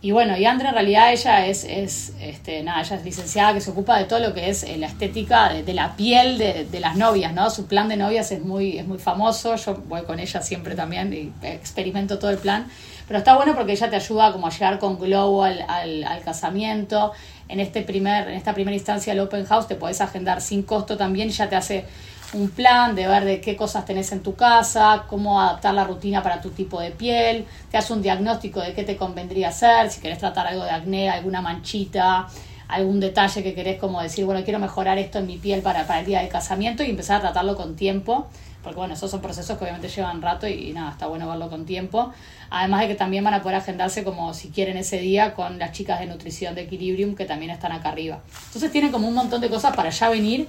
Y 0.00 0.12
bueno, 0.12 0.36
y 0.36 0.44
Andrea 0.44 0.70
en 0.70 0.74
realidad 0.76 1.12
ella 1.12 1.46
es, 1.46 1.64
es 1.64 2.12
este, 2.20 2.62
nada, 2.62 2.82
ella 2.82 2.96
es 2.96 3.04
licenciada 3.04 3.52
que 3.52 3.60
se 3.60 3.72
ocupa 3.72 3.98
de 3.98 4.04
todo 4.04 4.20
lo 4.20 4.32
que 4.32 4.48
es 4.48 4.62
eh, 4.62 4.76
la 4.78 4.86
estética 4.86 5.52
de, 5.52 5.74
la 5.74 5.96
piel 5.96 6.38
de, 6.38 6.80
las 6.80 6.94
novias, 6.94 7.34
¿no? 7.34 7.50
Su 7.50 7.66
plan 7.66 7.88
de 7.88 7.96
novias 7.96 8.30
es 8.30 8.44
muy, 8.44 8.78
es 8.78 8.86
muy 8.86 8.98
famoso, 8.98 9.56
yo 9.56 9.74
voy 9.88 10.02
con 10.02 10.20
ella 10.20 10.40
siempre 10.40 10.76
también 10.76 11.12
y 11.12 11.32
experimento 11.44 12.20
todo 12.20 12.30
el 12.30 12.38
plan. 12.38 12.68
Pero 13.08 13.18
está 13.18 13.34
bueno 13.34 13.56
porque 13.56 13.72
ella 13.72 13.90
te 13.90 13.96
ayuda 13.96 14.30
como 14.32 14.46
a 14.46 14.50
llegar 14.50 14.78
con 14.78 14.98
glow 14.98 15.42
al, 15.42 15.64
al, 15.66 16.04
al 16.04 16.22
casamiento. 16.22 17.12
En 17.48 17.58
este 17.58 17.82
primer, 17.82 18.28
en 18.28 18.34
esta 18.34 18.54
primera 18.54 18.76
instancia 18.76 19.14
del 19.14 19.20
open 19.20 19.46
house 19.46 19.66
te 19.66 19.74
podés 19.74 20.00
agendar 20.00 20.40
sin 20.40 20.62
costo 20.62 20.96
también 20.96 21.30
ya 21.30 21.48
te 21.48 21.56
hace 21.56 21.86
un 22.34 22.50
plan 22.50 22.94
de 22.94 23.06
ver 23.06 23.24
de 23.24 23.40
qué 23.40 23.56
cosas 23.56 23.84
tenés 23.84 24.12
en 24.12 24.22
tu 24.22 24.34
casa, 24.34 25.04
cómo 25.08 25.40
adaptar 25.40 25.74
la 25.74 25.84
rutina 25.84 26.22
para 26.22 26.40
tu 26.40 26.50
tipo 26.50 26.80
de 26.80 26.90
piel, 26.90 27.46
te 27.70 27.78
hace 27.78 27.92
un 27.92 28.02
diagnóstico 28.02 28.60
de 28.60 28.74
qué 28.74 28.84
te 28.84 28.96
convendría 28.96 29.48
hacer, 29.48 29.90
si 29.90 30.00
querés 30.00 30.18
tratar 30.18 30.46
algo 30.46 30.64
de 30.64 30.70
acné, 30.70 31.08
alguna 31.08 31.40
manchita, 31.40 32.28
algún 32.68 33.00
detalle 33.00 33.42
que 33.42 33.54
querés 33.54 33.80
como 33.80 34.02
decir, 34.02 34.26
bueno, 34.26 34.44
quiero 34.44 34.58
mejorar 34.58 34.98
esto 34.98 35.18
en 35.18 35.26
mi 35.26 35.38
piel 35.38 35.62
para, 35.62 35.86
para 35.86 36.00
el 36.00 36.06
día 36.06 36.20
del 36.20 36.28
casamiento 36.28 36.82
y 36.82 36.90
empezar 36.90 37.16
a 37.16 37.20
tratarlo 37.20 37.56
con 37.56 37.76
tiempo, 37.76 38.26
porque 38.62 38.76
bueno, 38.76 38.92
esos 38.92 39.10
son 39.10 39.22
procesos 39.22 39.56
que 39.56 39.64
obviamente 39.64 39.88
llevan 39.88 40.20
rato 40.20 40.46
y, 40.46 40.52
y 40.52 40.72
nada, 40.74 40.90
está 40.90 41.06
bueno 41.06 41.26
verlo 41.26 41.48
con 41.48 41.64
tiempo. 41.64 42.12
Además 42.50 42.80
de 42.80 42.88
que 42.88 42.94
también 42.94 43.24
van 43.24 43.32
a 43.32 43.40
poder 43.40 43.56
agendarse 43.56 44.04
como 44.04 44.34
si 44.34 44.48
quieren 44.48 44.76
ese 44.76 44.98
día 44.98 45.32
con 45.32 45.58
las 45.58 45.72
chicas 45.72 46.00
de 46.00 46.06
nutrición 46.06 46.54
de 46.54 46.62
Equilibrium 46.62 47.14
que 47.14 47.24
también 47.24 47.50
están 47.50 47.72
acá 47.72 47.90
arriba. 47.90 48.20
Entonces 48.46 48.70
tienen 48.70 48.90
como 48.90 49.08
un 49.08 49.14
montón 49.14 49.40
de 49.40 49.48
cosas 49.48 49.74
para 49.74 49.88
ya 49.88 50.10
venir 50.10 50.48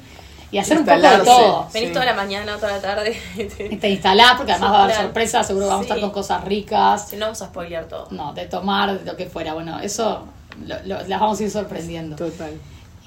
y 0.52 0.58
hacer 0.58 0.78
un 0.80 0.86
poco 0.86 1.00
de 1.00 1.18
todo. 1.20 1.68
Venís 1.74 1.90
Sí. 1.90 1.94
toda 1.94 2.06
la 2.06 2.14
mañana, 2.14 2.56
toda 2.58 2.74
la 2.74 2.82
tarde. 2.82 3.20
Y 3.72 3.76
te 3.78 3.90
instalás 3.90 4.34
porque 4.38 4.52
además 4.54 4.72
va 4.74 4.80
a 4.80 4.84
haber 4.86 4.96
sorpresas, 4.96 5.46
seguro 5.48 5.68
vamos 5.68 5.82
a 5.82 5.84
Sí. 5.84 5.90
estar 5.90 6.02
con 6.02 6.12
cosas 6.12 6.44
ricas, 6.44 7.08
si 7.10 7.16
no, 7.18 7.26
vamos 7.26 7.42
a 7.42 7.46
spoilear 7.48 7.86
todo. 7.86 8.08
no, 8.12 8.34
de 8.34 8.46
tomar, 8.46 9.00
de 9.00 9.06
lo 9.06 9.16
que 9.16 9.26
fuera. 9.28 9.54
Bueno, 9.54 9.80
eso 9.80 10.24
lo- 10.66 10.82
lo- 10.86 11.08
las 11.08 11.20
vamos 11.20 11.40
a 11.40 11.44
ir 11.44 11.52
sorprendiendo. 11.52 12.16
Total. 12.16 12.54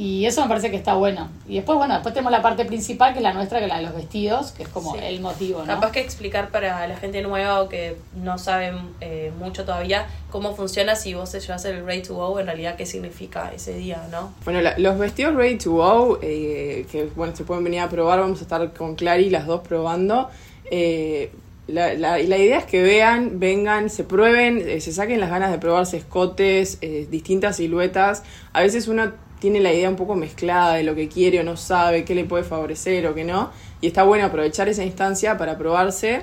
Y 0.04 0.26
eso 0.26 0.42
me 0.42 0.48
parece 0.48 0.68
que 0.72 0.76
está 0.76 0.94
bueno. 0.94 1.28
Y 1.48 1.54
después, 1.56 1.78
bueno, 1.78 1.94
después 1.94 2.12
tenemos 2.12 2.32
la 2.32 2.42
parte 2.42 2.64
principal 2.64 3.12
que 3.12 3.20
es 3.20 3.22
la 3.22 3.32
nuestra, 3.32 3.58
que 3.60 3.66
es 3.66 3.70
la 3.70 3.76
de 3.76 3.84
los 3.84 3.94
vestidos, 3.94 4.50
que 4.50 4.64
es 4.64 4.68
como 4.68 4.94
Sí. 4.94 4.98
el 5.00 5.20
motivo, 5.20 5.60
¿no? 5.60 5.66
Capaz 5.66 5.92
que 5.92 6.00
explicar 6.00 6.48
para 6.50 6.88
la 6.88 6.96
gente 6.96 7.22
nueva 7.22 7.62
o 7.62 7.68
que 7.68 7.96
no 8.16 8.36
sabe 8.36 8.72
eh, 9.00 9.30
mucho 9.38 9.64
todavía 9.64 10.06
cómo 10.30 10.56
funciona 10.56 10.96
si 10.96 11.14
vos 11.14 11.30
te 11.30 11.38
llevas 11.38 11.64
el 11.66 11.86
Ready 11.86 12.02
to 12.02 12.14
Go, 12.16 12.40
en 12.40 12.46
realidad 12.46 12.74
qué 12.74 12.84
significa 12.84 13.52
ese 13.54 13.74
día, 13.74 14.02
¿no? 14.10 14.32
Bueno, 14.44 14.60
la- 14.60 14.76
los 14.76 14.98
vestidos 14.98 15.34
ready 15.36 15.56
to 15.58 15.70
go, 15.72 16.18
eh, 16.20 16.84
que 16.90 17.04
bueno, 17.14 17.36
se 17.36 17.44
pueden 17.44 17.62
venir 17.62 17.78
a 17.80 17.88
probar, 17.88 18.18
vamos 18.18 18.40
a 18.40 18.42
estar 18.42 18.72
con 18.72 18.96
Clary 18.96 19.30
las 19.30 19.46
dos 19.46 19.60
probando. 19.60 20.30
Eh, 20.70 21.30
la, 21.68 21.94
la, 21.94 22.18
y 22.18 22.26
la 22.26 22.38
idea 22.38 22.58
es 22.58 22.64
que 22.64 22.82
vean, 22.82 23.38
vengan, 23.38 23.88
se 23.88 24.02
prueben, 24.02 24.64
eh, 24.68 24.80
se 24.80 24.92
saquen 24.92 25.20
las 25.20 25.30
ganas 25.30 25.52
de 25.52 25.58
probarse 25.58 25.96
escotes, 25.96 26.78
eh, 26.80 27.06
distintas 27.08 27.56
siluetas. 27.58 28.24
A 28.52 28.62
veces 28.62 28.88
uno 28.88 29.12
tiene 29.42 29.58
la 29.58 29.72
idea 29.72 29.88
un 29.88 29.96
poco 29.96 30.14
mezclada 30.14 30.74
de 30.74 30.84
lo 30.84 30.94
que 30.94 31.08
quiere 31.08 31.40
o 31.40 31.42
no 31.42 31.56
sabe, 31.56 32.04
qué 32.04 32.14
le 32.14 32.24
puede 32.24 32.44
favorecer 32.44 33.08
o 33.08 33.14
qué 33.16 33.24
no. 33.24 33.50
Y 33.80 33.88
está 33.88 34.04
bueno 34.04 34.24
aprovechar 34.24 34.68
esa 34.68 34.84
instancia 34.84 35.36
para 35.36 35.58
probarse 35.58 36.22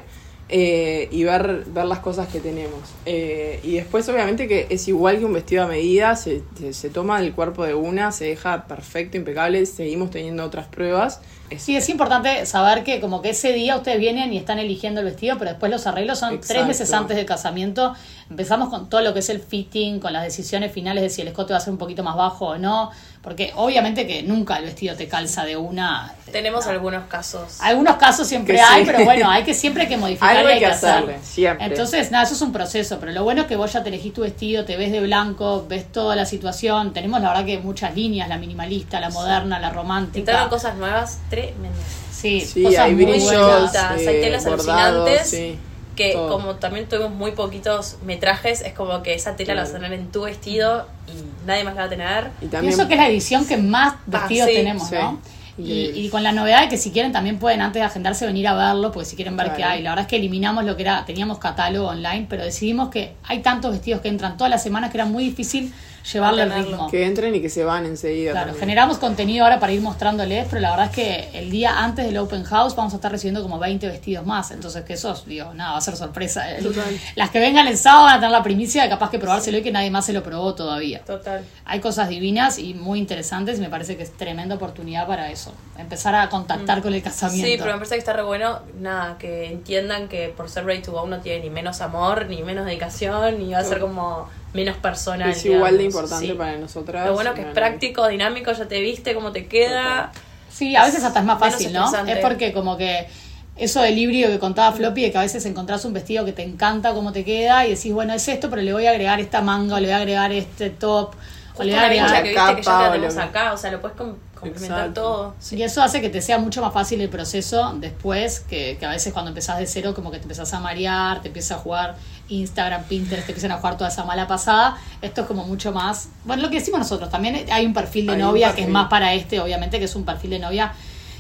eh, 0.50 1.08
y 1.12 1.24
ver, 1.24 1.64
ver 1.68 1.86
las 1.86 2.00
cosas 2.00 2.28
que 2.28 2.40
tenemos. 2.40 2.80
Eh, 3.06 3.60
y 3.64 3.74
después 3.76 4.08
obviamente 4.10 4.48
que 4.48 4.68
es 4.70 4.88
igual 4.88 5.20
que 5.20 5.26
un 5.26 5.34
vestido 5.34 5.64
a 5.64 5.68
medida, 5.68 6.16
se, 6.16 6.42
se, 6.58 6.74
se 6.74 6.90
toma 6.90 7.20
el 7.22 7.34
cuerpo 7.34 7.66
de 7.66 7.76
una, 7.76 8.12
se 8.12 8.26
deja 8.26 8.66
perfecto, 8.66 9.16
impecable, 9.18 9.66
seguimos 9.66 10.10
teniendo 10.10 10.44
otras 10.44 10.68
pruebas. 10.68 11.22
Es- 11.50 11.64
Sí, 11.64 11.76
es 11.76 11.90
importante 11.90 12.46
saber 12.46 12.84
que 12.84 13.00
como 13.00 13.22
que 13.22 13.30
ese 13.32 13.54
día 13.54 13.76
ustedes 13.78 14.00
vienen 14.00 14.32
y 14.34 14.38
están 14.38 14.60
eligiendo 14.60 15.02
el 15.02 15.06
vestido, 15.06 15.38
pero 15.38 15.52
después 15.52 15.72
los 15.72 15.86
arreglos 15.88 16.20
son 16.20 16.40
tres 16.42 16.66
meses 16.68 16.94
antes 16.94 17.18
del 17.18 17.26
casamiento. 17.26 17.94
Empezamos 18.30 18.70
con 18.70 18.90
todo 18.90 19.02
lo 19.02 19.14
que 19.14 19.20
es 19.20 19.30
el 19.30 19.40
fitting, 19.40 20.00
con 20.00 20.14
las 20.14 20.24
decisiones 20.24 20.72
finales 20.72 21.02
de 21.04 21.10
si 21.10 21.22
el 21.22 21.28
escote 21.30 21.54
va 21.54 21.58
a 21.58 21.62
ser 21.62 21.74
un 21.74 21.80
poquito 21.80 22.04
más 22.04 22.16
bajo 22.16 22.50
o 22.50 22.58
no, 22.60 22.92
porque 23.22 23.52
obviamente 23.56 24.08
que 24.08 24.24
nunca 24.24 24.58
el 24.58 24.66
vestido 24.66 24.96
te 24.96 25.08
calza 25.08 25.44
de 25.46 25.58
una. 25.58 26.14
Tenemos 26.32 26.66
no. 26.66 26.72
algunos 26.72 27.04
casos. 27.08 27.58
Algunos 27.60 27.98
casos 27.98 28.28
siempre 28.28 28.56
Que 28.56 28.62
hay, 28.62 28.86
sí. 28.86 28.92
pero 28.92 29.04
bueno, 29.04 29.30
hay 29.30 29.44
que 29.44 29.54
siempre 29.56 29.84
hay 29.84 29.90
que 29.90 29.98
modificar 29.98 30.38
Algo 30.38 30.50
y 30.50 30.54
hay 30.54 30.60
que 30.60 30.66
hacer. 30.68 30.90
hacerle, 30.90 31.18
siempre. 31.22 31.66
Entonces, 31.66 32.12
nada, 32.12 32.24
eso 32.24 32.34
es 32.36 32.42
un 32.42 32.54
proceso, 32.54 32.98
pero 33.00 33.12
lo 33.12 33.24
bueno 33.24 33.42
es 33.42 33.48
que 33.48 33.56
vos 33.58 33.74
ya 33.74 33.84
te 33.84 33.90
elegís 33.90 34.14
tu 34.14 34.22
vestido, 34.22 34.64
te 34.64 34.78
ves 34.78 34.92
de 34.92 35.02
blanco, 35.02 35.66
ves 35.68 35.92
toda 35.92 36.16
la 36.16 36.26
situación. 36.26 36.94
Tenemos 36.94 37.20
la 37.22 37.30
verdad 37.30 37.46
que 37.46 37.58
muchas 37.60 37.94
líneas, 37.96 38.30
la 38.30 38.38
minimalista, 38.38 39.00
la 39.00 39.10
moderna, 39.10 39.60
la 39.60 39.70
romántica. 39.72 40.20
Entraron 40.20 40.50
cosas 40.50 40.76
nuevas 40.76 41.20
tremendas. 41.30 41.80
Sí, 42.12 42.42
Sí, 42.42 42.64
cosas 42.64 42.80
hay 42.80 42.94
muy 42.96 43.06
brillos, 43.06 43.24
buenas. 43.32 43.60
bonitas, 43.60 43.92
hay 44.08 44.08
eh, 44.08 44.22
telas 44.22 44.46
bordados, 44.46 44.70
alucinantes. 45.10 45.30
sí, 45.30 45.60
Que 46.00 46.14
todo. 46.14 46.30
como 46.30 46.56
también 46.56 46.88
tuvimos 46.88 47.12
muy 47.12 47.32
poquitos 47.32 47.98
metrajes, 48.06 48.62
es 48.62 48.72
como 48.72 49.04
que 49.04 49.14
esa 49.14 49.36
tela 49.36 49.54
la 49.54 49.64
vas 49.64 49.72
a 49.72 49.74
tener 49.74 49.92
en 49.92 50.10
tu 50.12 50.22
vestido 50.22 50.88
y 51.08 51.46
nadie 51.46 51.66
más 51.66 51.76
la 51.76 51.82
va 51.82 51.88
a 51.88 51.90
tener. 51.90 52.32
Y 52.42 52.46
también 52.46 52.74
Pienso 52.74 52.88
que 52.88 52.94
es 52.94 53.00
la 53.02 53.10
edición 53.10 53.46
que 53.46 53.58
más 53.58 53.96
vestidos 54.06 54.48
sí, 54.48 54.56
tenemos, 54.56 54.88
sí. 54.88 54.96
¿no? 54.96 55.20
Y, 55.68 56.10
con 56.10 56.24
la 56.24 56.32
novedad 56.32 56.62
de 56.62 56.70
que 56.70 56.78
si 56.78 56.92
quieren 56.92 57.12
también 57.12 57.38
pueden 57.40 57.62
antes 57.62 57.80
de 57.82 57.86
agendarse 57.86 58.26
venir 58.26 58.48
a 58.48 58.54
verlo, 58.56 58.92
porque 58.92 59.06
si 59.10 59.16
quieren 59.16 59.36
ver 59.38 59.48
Claro. 59.48 59.58
qué 59.58 59.64
hay. 59.64 59.82
La 59.84 59.92
verdad 59.92 60.06
es 60.06 60.10
que 60.10 60.16
eliminamos 60.18 60.64
lo 60.66 60.76
que 60.76 60.84
era, 60.84 61.06
teníamos 61.06 61.38
catálogo 61.40 61.88
online, 61.90 62.26
pero 62.30 62.44
decidimos 62.44 62.90
que 62.90 63.14
hay 63.24 63.40
tantos 63.42 63.72
vestidos 63.72 64.02
que 64.02 64.08
entran 64.10 64.38
todas 64.38 64.50
las 64.52 64.64
semanas 64.64 64.92
que 64.92 64.98
era 64.98 65.06
muy 65.06 65.24
difícil 65.24 65.74
llevarle 66.14 66.44
el 66.44 66.54
ritmo. 66.54 66.90
Que 66.90 67.06
entren 67.06 67.36
y 67.36 67.42
que 67.42 67.50
se 67.50 67.64
van 67.64 67.86
enseguida. 67.86 68.32
Claro, 68.32 68.48
también. 68.48 68.60
generamos 68.62 68.98
contenido 68.98 69.44
ahora 69.44 69.60
para 69.60 69.74
ir 69.74 69.82
mostrándoles, 69.82 70.48
pero 70.50 70.62
la 70.62 70.72
verdad 70.72 70.86
es 70.88 70.92
que 70.94 71.30
el 71.38 71.52
día 71.52 71.84
antes 71.84 72.06
del 72.06 72.18
Open 72.18 72.44
House 72.46 72.76
vamos 72.76 72.94
a 72.94 72.96
estar 72.96 73.12
recibiendo 73.12 73.42
como 73.44 73.60
20 73.60 73.86
vestidos 73.88 74.26
más. 74.26 74.50
Entonces, 74.52 74.84
que 74.86 74.94
eso, 74.94 75.14
digo, 75.28 75.54
nada, 75.54 75.74
va 75.74 75.78
a 75.78 75.82
ser 75.82 75.96
sorpresa. 75.98 76.50
El- 76.56 76.64
Total. 76.64 76.98
Las 77.16 77.30
que 77.30 77.40
vengan 77.40 77.68
el 77.68 77.78
sábado 77.78 78.06
van 78.06 78.14
a 78.16 78.20
tener 78.20 78.32
la 78.32 78.42
primicia 78.44 78.82
de 78.84 78.90
capaz 78.90 79.12
que 79.12 79.20
probárselo 79.20 79.58
y 79.58 79.62
que 79.62 79.72
nadie 79.72 79.92
más 79.92 80.06
se 80.06 80.14
lo 80.14 80.24
probó 80.24 80.56
todavía. 80.56 81.02
Total. 81.04 81.44
Hay 81.66 81.80
cosas 81.80 82.10
divinas 82.10 82.58
y 82.58 82.74
muy 82.74 82.98
interesantes 82.98 83.58
y 83.60 83.62
me 83.62 83.70
parece 83.70 83.98
que 83.98 84.04
es 84.04 84.16
tremenda 84.16 84.56
oportunidad 84.56 85.06
para 85.06 85.30
eso. 85.30 85.49
Empezar 85.78 86.14
a 86.16 86.28
contactar 86.30 86.82
con 86.82 86.94
el 86.94 87.02
casamiento. 87.02 87.48
Mm. 87.48 87.52
Sí, 87.52 87.58
pero 87.58 87.72
me 87.72 87.78
parece 87.78 87.96
que 87.96 88.00
está 88.00 88.14
re 88.14 88.24
bueno, 88.24 88.60
nada, 88.80 89.18
que 89.18 89.46
entiendan 89.46 90.10
que 90.10 90.28
por 90.36 90.50
ser 90.50 90.66
ready 90.66 90.82
to 90.82 90.92
go 90.92 91.08
no 91.08 91.20
tiene 91.22 91.42
ni 91.46 91.50
menos 91.50 91.80
amor, 91.82 92.26
ni 92.28 92.44
menos 92.44 92.66
dedicación, 92.66 93.40
ni 93.40 93.54
va 93.54 93.60
a 93.60 93.64
ser 93.64 93.80
como 93.80 94.28
menos 94.54 94.76
personal. 94.78 95.30
Es 95.30 95.46
igual 95.46 95.78
de 95.78 95.86
importante 95.86 96.28
Sí. 96.28 96.34
para 96.34 96.58
nosotras. 96.58 97.06
Lo 97.08 97.14
bueno 97.14 97.34
que 97.34 97.42
es 97.42 97.48
práctico, 97.48 98.08
dinámico, 98.08 98.52
ya 98.52 98.68
te 98.68 98.82
viste, 98.82 99.14
cómo 99.14 99.32
te 99.32 99.48
queda. 99.48 100.12
Sí, 100.52 100.76
a 100.76 100.84
veces 100.84 101.04
hasta 101.04 101.20
es 101.20 101.26
más 101.26 101.40
fácil, 101.40 101.72
¿no? 101.72 101.90
Es 102.08 102.18
porque 102.20 102.52
como 102.52 102.76
que 102.76 103.08
eso 103.56 103.82
del 103.82 103.98
híbrido 103.98 104.30
que 104.30 104.40
contaba 104.40 104.74
Floppy, 104.76 105.04
de 105.04 105.12
que 105.12 105.18
a 105.18 105.22
veces 105.22 105.46
encontrás 105.46 105.86
un 105.86 105.94
vestido 105.94 106.26
que 106.26 106.34
te 106.34 106.44
encanta 106.44 106.94
cómo 106.94 107.12
te 107.14 107.24
queda 107.24 107.66
y 107.66 107.76
decís, 107.76 107.94
bueno, 107.94 108.14
es 108.14 108.28
esto, 108.28 108.50
pero 108.50 108.62
le 108.62 108.74
voy 108.74 108.86
a 108.86 108.90
agregar 108.92 109.20
esta 109.22 109.42
manga, 109.42 109.76
o 109.76 109.80
le 109.80 109.86
voy 109.88 109.94
a 109.94 109.98
agregar 109.98 110.32
este 110.34 110.70
top, 110.72 111.14
o 111.56 111.64
le 111.64 111.72
voy 111.72 111.80
a 111.80 111.84
agregar... 111.86 112.24
que 112.24 112.30
viste 112.30 112.30
que 112.30 112.34
ya 112.36 112.46
capa 112.46 112.62
te 112.62 112.70
o 112.70 112.80
la 112.88 112.92
tenemos 112.94 113.16
lo- 113.16 113.22
acá, 113.22 113.54
o 113.54 113.58
sea, 113.58 113.72
lo 113.72 113.82
puedes 113.82 113.98
complementar 114.40 114.88
Exacto. 114.88 115.02
todo. 115.02 115.36
Y 115.52 115.62
eso 115.62 115.82
hace 115.82 116.02
que 116.02 116.10
te 116.10 116.22
sea 116.22 116.38
mucho 116.38 116.62
más 116.62 116.74
fácil 116.74 117.02
el 117.02 117.10
proceso 117.10 117.74
después, 117.78 118.40
que, 118.42 118.78
que 118.80 118.86
a 118.86 118.90
veces 118.90 119.14
cuando 119.14 119.30
empezás 119.30 119.60
de 119.60 119.68
cero 119.68 119.94
como 119.94 120.12
que 120.12 120.18
te 120.18 120.24
empezás 120.24 120.54
a 120.54 120.60
marear, 120.60 121.22
te 121.22 121.28
empiezas 121.28 121.58
a 121.58 121.62
jugar 121.62 121.96
Instagram, 122.30 122.84
Pinterest, 122.84 123.26
te 123.26 123.32
empiezan 123.34 123.52
a 123.52 123.58
jugar 123.58 123.78
toda 123.78 123.90
esa 123.90 124.04
mala 124.06 124.28
pasada. 124.28 124.78
Esto 125.02 125.22
es 125.22 125.28
como 125.28 125.46
mucho 125.46 125.72
más... 125.72 126.10
Bueno, 126.26 126.44
lo 126.44 126.50
que 126.50 126.60
decimos 126.60 126.80
nosotros, 126.80 127.10
también 127.10 127.46
hay 127.52 127.66
un 127.66 127.74
perfil 127.74 128.08
de 128.08 128.14
Hay 128.14 128.20
novia 128.20 128.54
que 128.56 128.62
es 128.62 128.70
más 128.70 128.88
para 128.88 129.14
este, 129.14 129.40
obviamente, 129.40 129.80
que 129.80 129.86
es 129.86 129.96
un 129.96 130.06
perfil 130.06 130.32
de 130.32 130.40
novia 130.40 130.74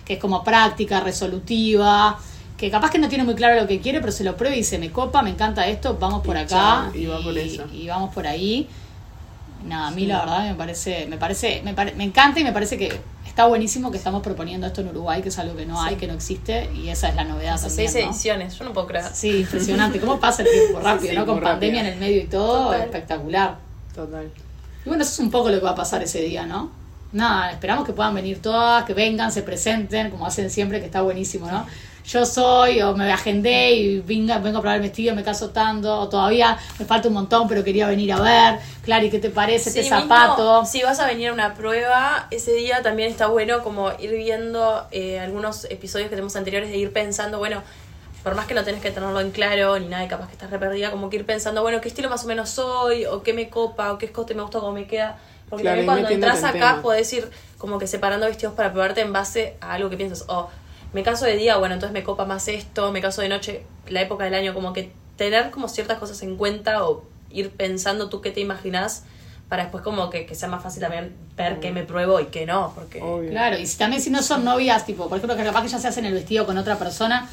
que 0.05 0.13
es 0.13 0.19
como 0.19 0.43
práctica, 0.43 1.01
resolutiva, 1.01 2.17
que 2.57 2.71
capaz 2.71 2.89
que 2.91 2.97
no 2.97 3.07
tiene 3.07 3.23
muy 3.23 3.35
claro 3.35 3.61
lo 3.61 3.67
que 3.67 3.79
quiere, 3.79 3.99
pero 4.01 4.11
se 4.11 4.23
lo 4.23 4.35
prueba 4.35 4.55
y 4.55 4.59
dice, 4.59 4.79
me 4.79 4.91
copa, 4.91 5.21
me 5.21 5.29
encanta 5.29 5.67
esto, 5.67 5.97
vamos 5.99 6.23
por 6.25 6.35
Y 6.35 6.39
acá 6.39 6.47
chao, 6.47 6.95
y 6.95 7.05
va 7.05 7.21
por 7.21 7.37
eso. 7.37 7.65
y 7.71 7.87
vamos 7.87 8.13
por 8.13 8.27
ahí. 8.27 8.67
Nada, 9.65 9.87
a 9.87 9.91
mí 9.91 10.05
la 10.05 10.19
verdad 10.19 10.43
me 10.47 10.55
parece, 10.55 11.05
me 11.07 11.17
parece, 11.17 11.61
me, 11.63 11.73
pare- 11.73 11.93
me 11.95 12.03
encanta 12.05 12.39
y 12.39 12.43
me 12.43 12.53
parece 12.53 12.77
que 12.77 12.99
está 13.25 13.45
buenísimo 13.45 13.91
que 13.91 13.97
estamos 13.97 14.21
proponiendo 14.23 14.65
esto 14.67 14.81
en 14.81 14.87
Uruguay, 14.89 15.21
que 15.21 15.29
es 15.29 15.37
algo 15.39 15.55
que 15.55 15.65
no 15.65 15.81
hay, 15.81 15.95
que 15.95 16.07
no 16.07 16.13
existe, 16.13 16.69
y 16.73 16.89
esa 16.89 17.09
es 17.09 17.15
la 17.15 17.23
novedad 17.25 17.57
seis 17.57 17.93
¿no? 17.93 17.99
ediciones, 17.99 18.57
yo 18.57 18.65
no 18.65 18.73
puedo 18.73 18.87
creer. 18.87 19.05
Sí, 19.13 19.41
impresionante. 19.41 19.99
¿Cómo 19.99 20.19
pasa 20.19 20.43
el 20.43 20.49
tiempo 20.51 20.79
rápido, 20.79 21.11
Sí, 21.11 21.17
no? 21.17 21.25
Con 21.25 21.39
pandemia 21.41 21.81
rápido. 21.81 21.93
en 21.93 21.93
el 21.93 21.99
medio 22.09 22.21
y 22.23 22.27
todo, 22.27 22.65
Total. 22.67 22.81
espectacular. 22.81 23.57
Total. 23.93 24.31
Y 24.85 24.87
bueno, 24.87 25.03
eso 25.03 25.11
es 25.13 25.19
un 25.19 25.29
poco 25.31 25.49
lo 25.49 25.59
que 25.59 25.63
va 25.65 25.71
a 25.71 25.75
pasar 25.75 26.01
ese 26.01 26.21
día, 26.21 26.45
¿no? 26.45 26.71
Nada, 27.11 27.51
esperamos 27.51 27.85
que 27.85 27.91
puedan 27.93 28.13
venir 28.15 28.41
todas, 28.41 28.85
que 28.85 28.93
vengan, 28.93 29.31
se 29.31 29.41
presenten, 29.41 30.09
como 30.11 30.25
hacen 30.25 30.49
siempre, 30.49 30.79
que 30.79 30.85
está 30.85 31.01
buenísimo, 31.01 31.49
¿no? 31.51 31.65
Yo 32.05 32.25
soy, 32.25 32.81
o 32.81 32.95
me 32.95 33.11
agendé 33.11 33.71
y 33.73 33.99
venga, 33.99 34.39
vengo 34.39 34.57
a 34.57 34.61
probar 34.61 34.77
el 34.77 34.81
vestido, 34.81 35.13
me 35.15 35.23
caso 35.23 35.49
tanto, 35.51 35.93
o 35.99 36.09
todavía 36.09 36.57
me 36.79 36.85
falta 36.85 37.07
un 37.07 37.13
montón, 37.13 37.47
pero 37.47 37.63
quería 37.63 37.87
venir 37.87 38.11
a 38.13 38.19
ver. 38.19 38.59
Clary, 38.83 39.09
¿qué 39.11 39.19
te 39.19 39.29
parece 39.29 39.69
Sí, 39.69 39.79
este 39.79 39.95
mismo, 39.95 40.09
zapato? 40.15 40.65
si 40.65 40.81
vas 40.81 40.99
a 40.99 41.05
venir 41.05 41.29
a 41.29 41.33
una 41.33 41.53
prueba, 41.53 42.27
ese 42.31 42.53
día 42.53 42.81
también 42.81 43.11
está 43.11 43.27
bueno 43.27 43.61
como 43.63 43.91
ir 43.99 44.11
viendo 44.11 44.87
eh, 44.91 45.19
algunos 45.19 45.65
episodios 45.65 46.09
que 46.09 46.15
tenemos 46.15 46.35
anteriores 46.35 46.69
de 46.71 46.77
ir 46.77 46.91
pensando, 46.91 47.37
bueno, 47.37 47.61
por 48.23 48.33
más 48.35 48.47
que 48.47 48.53
no 48.55 48.63
tenés 48.63 48.81
que 48.81 48.91
tenerlo 48.91 49.19
en 49.21 49.31
claro 49.31 49.77
ni 49.79 49.87
nada, 49.87 50.03
y 50.03 50.07
capaz 50.07 50.27
que 50.27 50.33
estás 50.33 50.49
re 50.49 50.57
perdida, 50.57 50.89
como 50.91 51.09
que 51.11 51.17
ir 51.17 51.25
pensando, 51.25 51.61
bueno, 51.61 51.79
qué 51.79 51.89
estilo 51.89 52.09
más 52.09 52.23
o 52.25 52.27
menos 52.27 52.49
soy, 52.49 53.05
o 53.05 53.21
qué 53.21 53.33
me 53.33 53.49
copa, 53.49 53.93
o 53.93 53.97
qué 53.99 54.07
escote 54.07 54.33
me 54.33 54.41
gusta, 54.41 54.59
cómo 54.59 54.71
me 54.71 54.87
queda. 54.87 55.17
Porque 55.49 55.63
Claro, 55.63 55.77
también 55.85 56.05
cuando 56.05 56.09
entras 56.09 56.39
en 56.39 56.45
acá 56.45 56.69
tema. 56.71 56.81
podés 56.81 57.11
ir 57.13 57.29
como 57.57 57.79
que 57.79 57.87
separando 57.87 58.25
vestidos 58.27 58.53
para 58.55 58.71
probarte 58.71 59.01
en 59.01 59.13
base 59.13 59.57
a 59.61 59.73
algo 59.73 59.89
que 59.89 59.97
piensas, 59.97 60.25
o 60.27 60.49
me 60.93 61.03
caso 61.03 61.25
de 61.25 61.35
día, 61.37 61.57
bueno, 61.57 61.75
entonces 61.75 61.93
me 61.93 62.03
copa 62.03 62.25
más 62.25 62.47
esto, 62.47 62.91
me 62.91 63.01
caso 63.01 63.21
de 63.21 63.29
noche, 63.29 63.63
la 63.87 64.01
época 64.01 64.23
del 64.23 64.33
año, 64.33 64.53
como 64.53 64.73
que 64.73 64.91
tener 65.17 65.51
como 65.51 65.67
ciertas 65.67 65.99
cosas 65.99 66.21
en 66.23 66.35
cuenta 66.37 66.85
o 66.85 67.03
ir 67.29 67.51
pensando 67.51 68.09
tú 68.09 68.21
qué 68.21 68.31
te 68.31 68.39
imaginas 68.39 69.03
para 69.49 69.63
después 69.63 69.83
como 69.83 70.09
que, 70.09 70.25
que 70.25 70.35
sea 70.35 70.47
más 70.47 70.61
fácil 70.61 70.81
también 70.81 71.15
ver 71.35 71.59
qué 71.59 71.71
me 71.71 71.83
pruebo 71.83 72.19
y 72.19 72.25
qué 72.27 72.45
no, 72.45 72.71
porque 72.75 73.01
Obvio. 73.01 73.31
Claro, 73.31 73.57
y 73.57 73.65
si 73.65 73.77
también 73.77 74.01
si 74.01 74.09
no 74.11 74.21
son 74.21 74.43
novias, 74.45 74.85
tipo, 74.85 75.09
por 75.09 75.17
ejemplo, 75.17 75.35
que 75.35 75.43
capaz 75.43 75.63
que 75.63 75.69
ya 75.69 75.79
se 75.79 75.87
hacen 75.87 76.05
el 76.05 76.13
vestido 76.13 76.45
con 76.45 76.57
otra 76.57 76.77
persona, 76.77 77.27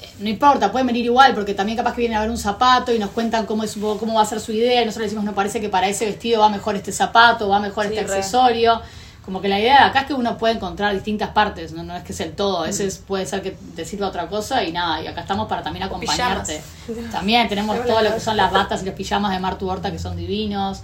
eh, 0.00 0.08
no 0.18 0.28
importa, 0.28 0.72
pueden 0.72 0.88
venir 0.88 1.04
igual, 1.04 1.34
porque 1.34 1.54
también 1.54 1.78
capaz 1.78 1.94
que 1.94 2.00
vienen 2.00 2.18
a 2.18 2.20
ver 2.20 2.30
un 2.30 2.38
zapato 2.38 2.92
y 2.92 2.98
nos 2.98 3.10
cuentan 3.10 3.46
cómo 3.46 3.62
es 3.62 3.74
cómo 3.74 4.14
va 4.14 4.22
a 4.22 4.26
ser 4.26 4.40
su 4.40 4.52
idea, 4.52 4.82
y 4.82 4.86
nosotros 4.86 5.06
decimos, 5.06 5.24
no 5.24 5.34
parece 5.34 5.60
que 5.60 5.68
para 5.68 5.88
ese 5.88 6.04
vestido 6.04 6.40
va 6.40 6.48
mejor 6.48 6.74
este 6.74 6.90
zapato, 6.90 7.48
va 7.48 7.60
mejor 7.60 7.86
Sí, 7.86 7.94
este 7.94 8.06
re. 8.08 8.14
accesorio. 8.18 8.82
Como 9.24 9.40
que 9.40 9.48
la 9.48 9.60
idea 9.60 9.84
de 9.84 9.84
acá 9.90 10.00
es 10.00 10.06
que 10.06 10.14
uno 10.14 10.36
puede 10.36 10.54
encontrar 10.54 10.92
distintas 10.94 11.30
partes, 11.30 11.72
no, 11.72 11.84
no 11.84 11.96
es 11.96 12.02
que 12.02 12.12
es 12.12 12.18
el 12.20 12.32
todo, 12.32 12.58
a 12.62 12.66
veces 12.66 12.98
puede 12.98 13.24
ser 13.24 13.40
que 13.40 13.52
te 13.76 13.84
sirva 13.84 14.08
otra 14.08 14.26
cosa 14.28 14.64
y 14.64 14.72
nada, 14.72 15.00
y 15.00 15.06
acá 15.06 15.20
estamos 15.20 15.46
para 15.48 15.62
también 15.62 15.84
acompañarte. 15.84 16.60
También 17.12 17.48
tenemos 17.48 17.76
todo 17.86 18.02
lo 18.02 18.12
que 18.12 18.18
son 18.20 18.36
las 18.36 18.50
batas 18.50 18.82
y 18.82 18.86
los 18.86 18.94
pijamas 18.96 19.32
de 19.32 19.38
Martu 19.38 19.68
Horta 19.70 19.92
que 19.92 20.00
son 20.00 20.16
divinos, 20.16 20.80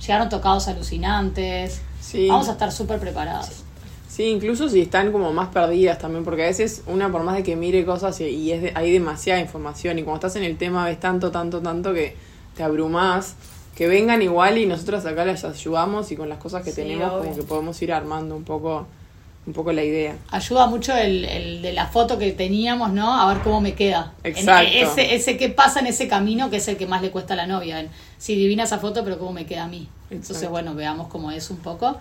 llegaron 0.00 0.28
tocados 0.30 0.68
alucinantes, 0.68 1.82
Sí. 2.00 2.28
vamos 2.28 2.48
a 2.48 2.52
estar 2.52 2.72
súper 2.72 2.98
preparadas. 2.98 3.62
Sí, 4.08 4.24
incluso 4.24 4.68
si 4.68 4.80
están 4.82 5.12
como 5.12 5.32
más 5.32 5.48
perdidas 5.48 5.98
también, 5.98 6.24
porque 6.24 6.42
a 6.44 6.46
veces 6.46 6.82
una 6.86 7.10
por 7.12 7.22
más 7.22 7.36
de 7.36 7.42
que 7.42 7.56
mire 7.56 7.84
cosas 7.84 8.20
y, 8.20 8.24
y 8.24 8.52
es 8.52 8.62
de- 8.62 8.72
hay 8.74 8.90
demasiada 8.92 9.40
información 9.40 9.98
y 9.98 10.02
cuando 10.02 10.26
estás 10.26 10.36
en 10.36 10.44
el 10.44 10.56
tema 10.58 10.84
ves 10.86 10.98
tanto, 11.00 11.30
tanto, 11.30 11.60
tanto 11.60 11.92
que 11.94 12.16
te 12.56 12.62
abrumás, 12.62 13.34
que 13.76 13.86
vengan 13.88 14.20
igual 14.22 14.58
y 14.58 14.66
nosotros 14.66 15.04
acá 15.06 15.24
les 15.24 15.44
ayudamos 15.44 16.10
y 16.12 16.16
con 16.16 16.28
las 16.28 16.38
cosas 16.38 16.62
que 16.62 16.70
Sí, 16.70 16.76
tenemos 16.76 17.10
obvio. 17.10 17.22
como 17.24 17.36
que 17.36 17.42
podemos 17.42 17.80
ir 17.82 17.92
armando 17.92 18.36
un 18.36 18.44
poco, 18.44 18.86
un 19.46 19.52
poco 19.54 19.72
la 19.72 19.82
idea. 19.82 20.14
ayuda 20.30 20.66
mucho 20.66 20.94
el, 20.96 21.24
el 21.24 21.62
de 21.62 21.72
la 21.72 21.86
foto 21.86 22.18
que 22.18 22.32
teníamos, 22.32 22.92
¿no? 22.92 23.18
A 23.18 23.32
ver 23.32 23.42
cómo 23.42 23.60
me 23.60 23.74
queda. 23.74 24.12
En- 24.24 24.36
Exacto. 24.36 24.68
ese, 24.72 25.14
ese 25.14 25.36
qué 25.38 25.48
pasa 25.48 25.80
en 25.80 25.86
ese 25.86 26.06
camino 26.06 26.50
que 26.50 26.56
es 26.58 26.68
el 26.68 26.76
que 26.76 26.86
más 26.86 27.00
le 27.02 27.10
cuesta 27.10 27.32
a 27.34 27.36
la 27.36 27.46
novia. 27.46 27.80
En, 27.80 27.88
sí, 28.18 28.34
divina 28.36 28.64
esa 28.64 28.78
foto, 28.78 29.02
pero 29.04 29.18
cómo 29.18 29.32
me 29.32 29.46
queda 29.46 29.64
a 29.64 29.68
mí. 29.68 29.88
Entonces, 30.10 30.48
bueno, 30.50 30.74
veamos 30.74 31.08
cómo 31.08 31.30
es 31.30 31.48
un 31.50 31.56
poco. 31.56 31.96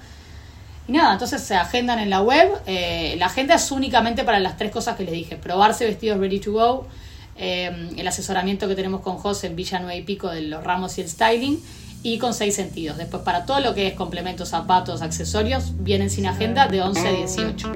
Y 0.88 0.92
nada, 0.92 1.13
entonces 1.13 1.42
se 1.42 1.56
agendan 1.56 2.00
en 2.00 2.10
la 2.10 2.22
web. 2.22 2.51
Eh, 2.66 3.16
la 3.18 3.28
agenda 3.28 3.56
es 3.56 3.72
únicamente 3.72 4.24
para 4.25 4.40
las 4.40 4.58
tres 4.58 4.72
cosas 4.72 4.98
que 4.98 5.04
les 5.04 5.13
dije. 5.13 5.38
Probarse 5.38 5.86
vestidos 5.86 6.20
ready 6.20 6.40
to 6.42 6.51
go. 6.51 6.86
Eh, 7.36 7.90
el 7.98 8.08
asesoramiento 8.08 8.68
que 8.68 8.76
tenemos 8.76 9.02
con 9.02 9.18
José 9.18 9.48
en 9.48 9.56
Villa 9.56 9.80
Nueva 9.80 9.96
y 9.96 10.04
Pico 10.04 10.30
de 10.30 10.42
los 10.42 10.64
ramos 10.64 10.98
y 10.98 11.02
el 11.02 11.10
styling. 11.10 11.62
Y 12.04 12.18
con 12.18 12.34
seis 12.34 12.56
sentidos. 12.56 12.98
Después, 12.98 13.22
para 13.22 13.46
todo 13.46 13.60
lo 13.60 13.76
que 13.76 13.86
es 13.86 13.94
complementos, 13.94 14.50
zapatos, 14.50 15.04
accesorios, 15.04 15.84
vienen 15.84 16.10
sin 16.10 16.26
agenda 16.26 16.68
de 16.68 16.82
11 16.82 17.08
a 17.08 17.12
18. 17.12 17.72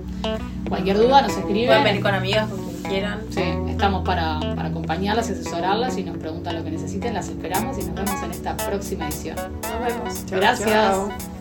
Cualquier 0.67 0.97
duda 0.97 1.21
nos 1.21 1.37
escriben. 1.37 1.67
pueden 1.67 1.83
venir 1.83 2.01
con 2.01 2.15
amigas, 2.15 2.49
con 2.49 2.59
quien 2.65 2.83
quieran. 2.91 3.21
Sí, 3.29 3.43
estamos 3.69 4.03
para, 4.03 4.39
para 4.39 4.69
acompañarlas 4.69 5.29
y 5.29 5.33
asesorarlas. 5.33 5.93
Si 5.93 6.03
nos 6.03 6.17
preguntan 6.17 6.55
lo 6.55 6.63
que 6.63 6.71
necesiten, 6.71 7.13
las 7.13 7.29
esperamos 7.29 7.77
y 7.77 7.83
nos 7.83 7.93
vemos 7.93 8.23
en 8.23 8.31
esta 8.31 8.57
próxima 8.57 9.07
edición. 9.07 9.35
Nos 9.35 9.93
vemos. 9.93 10.25
Gracias. 10.31 11.34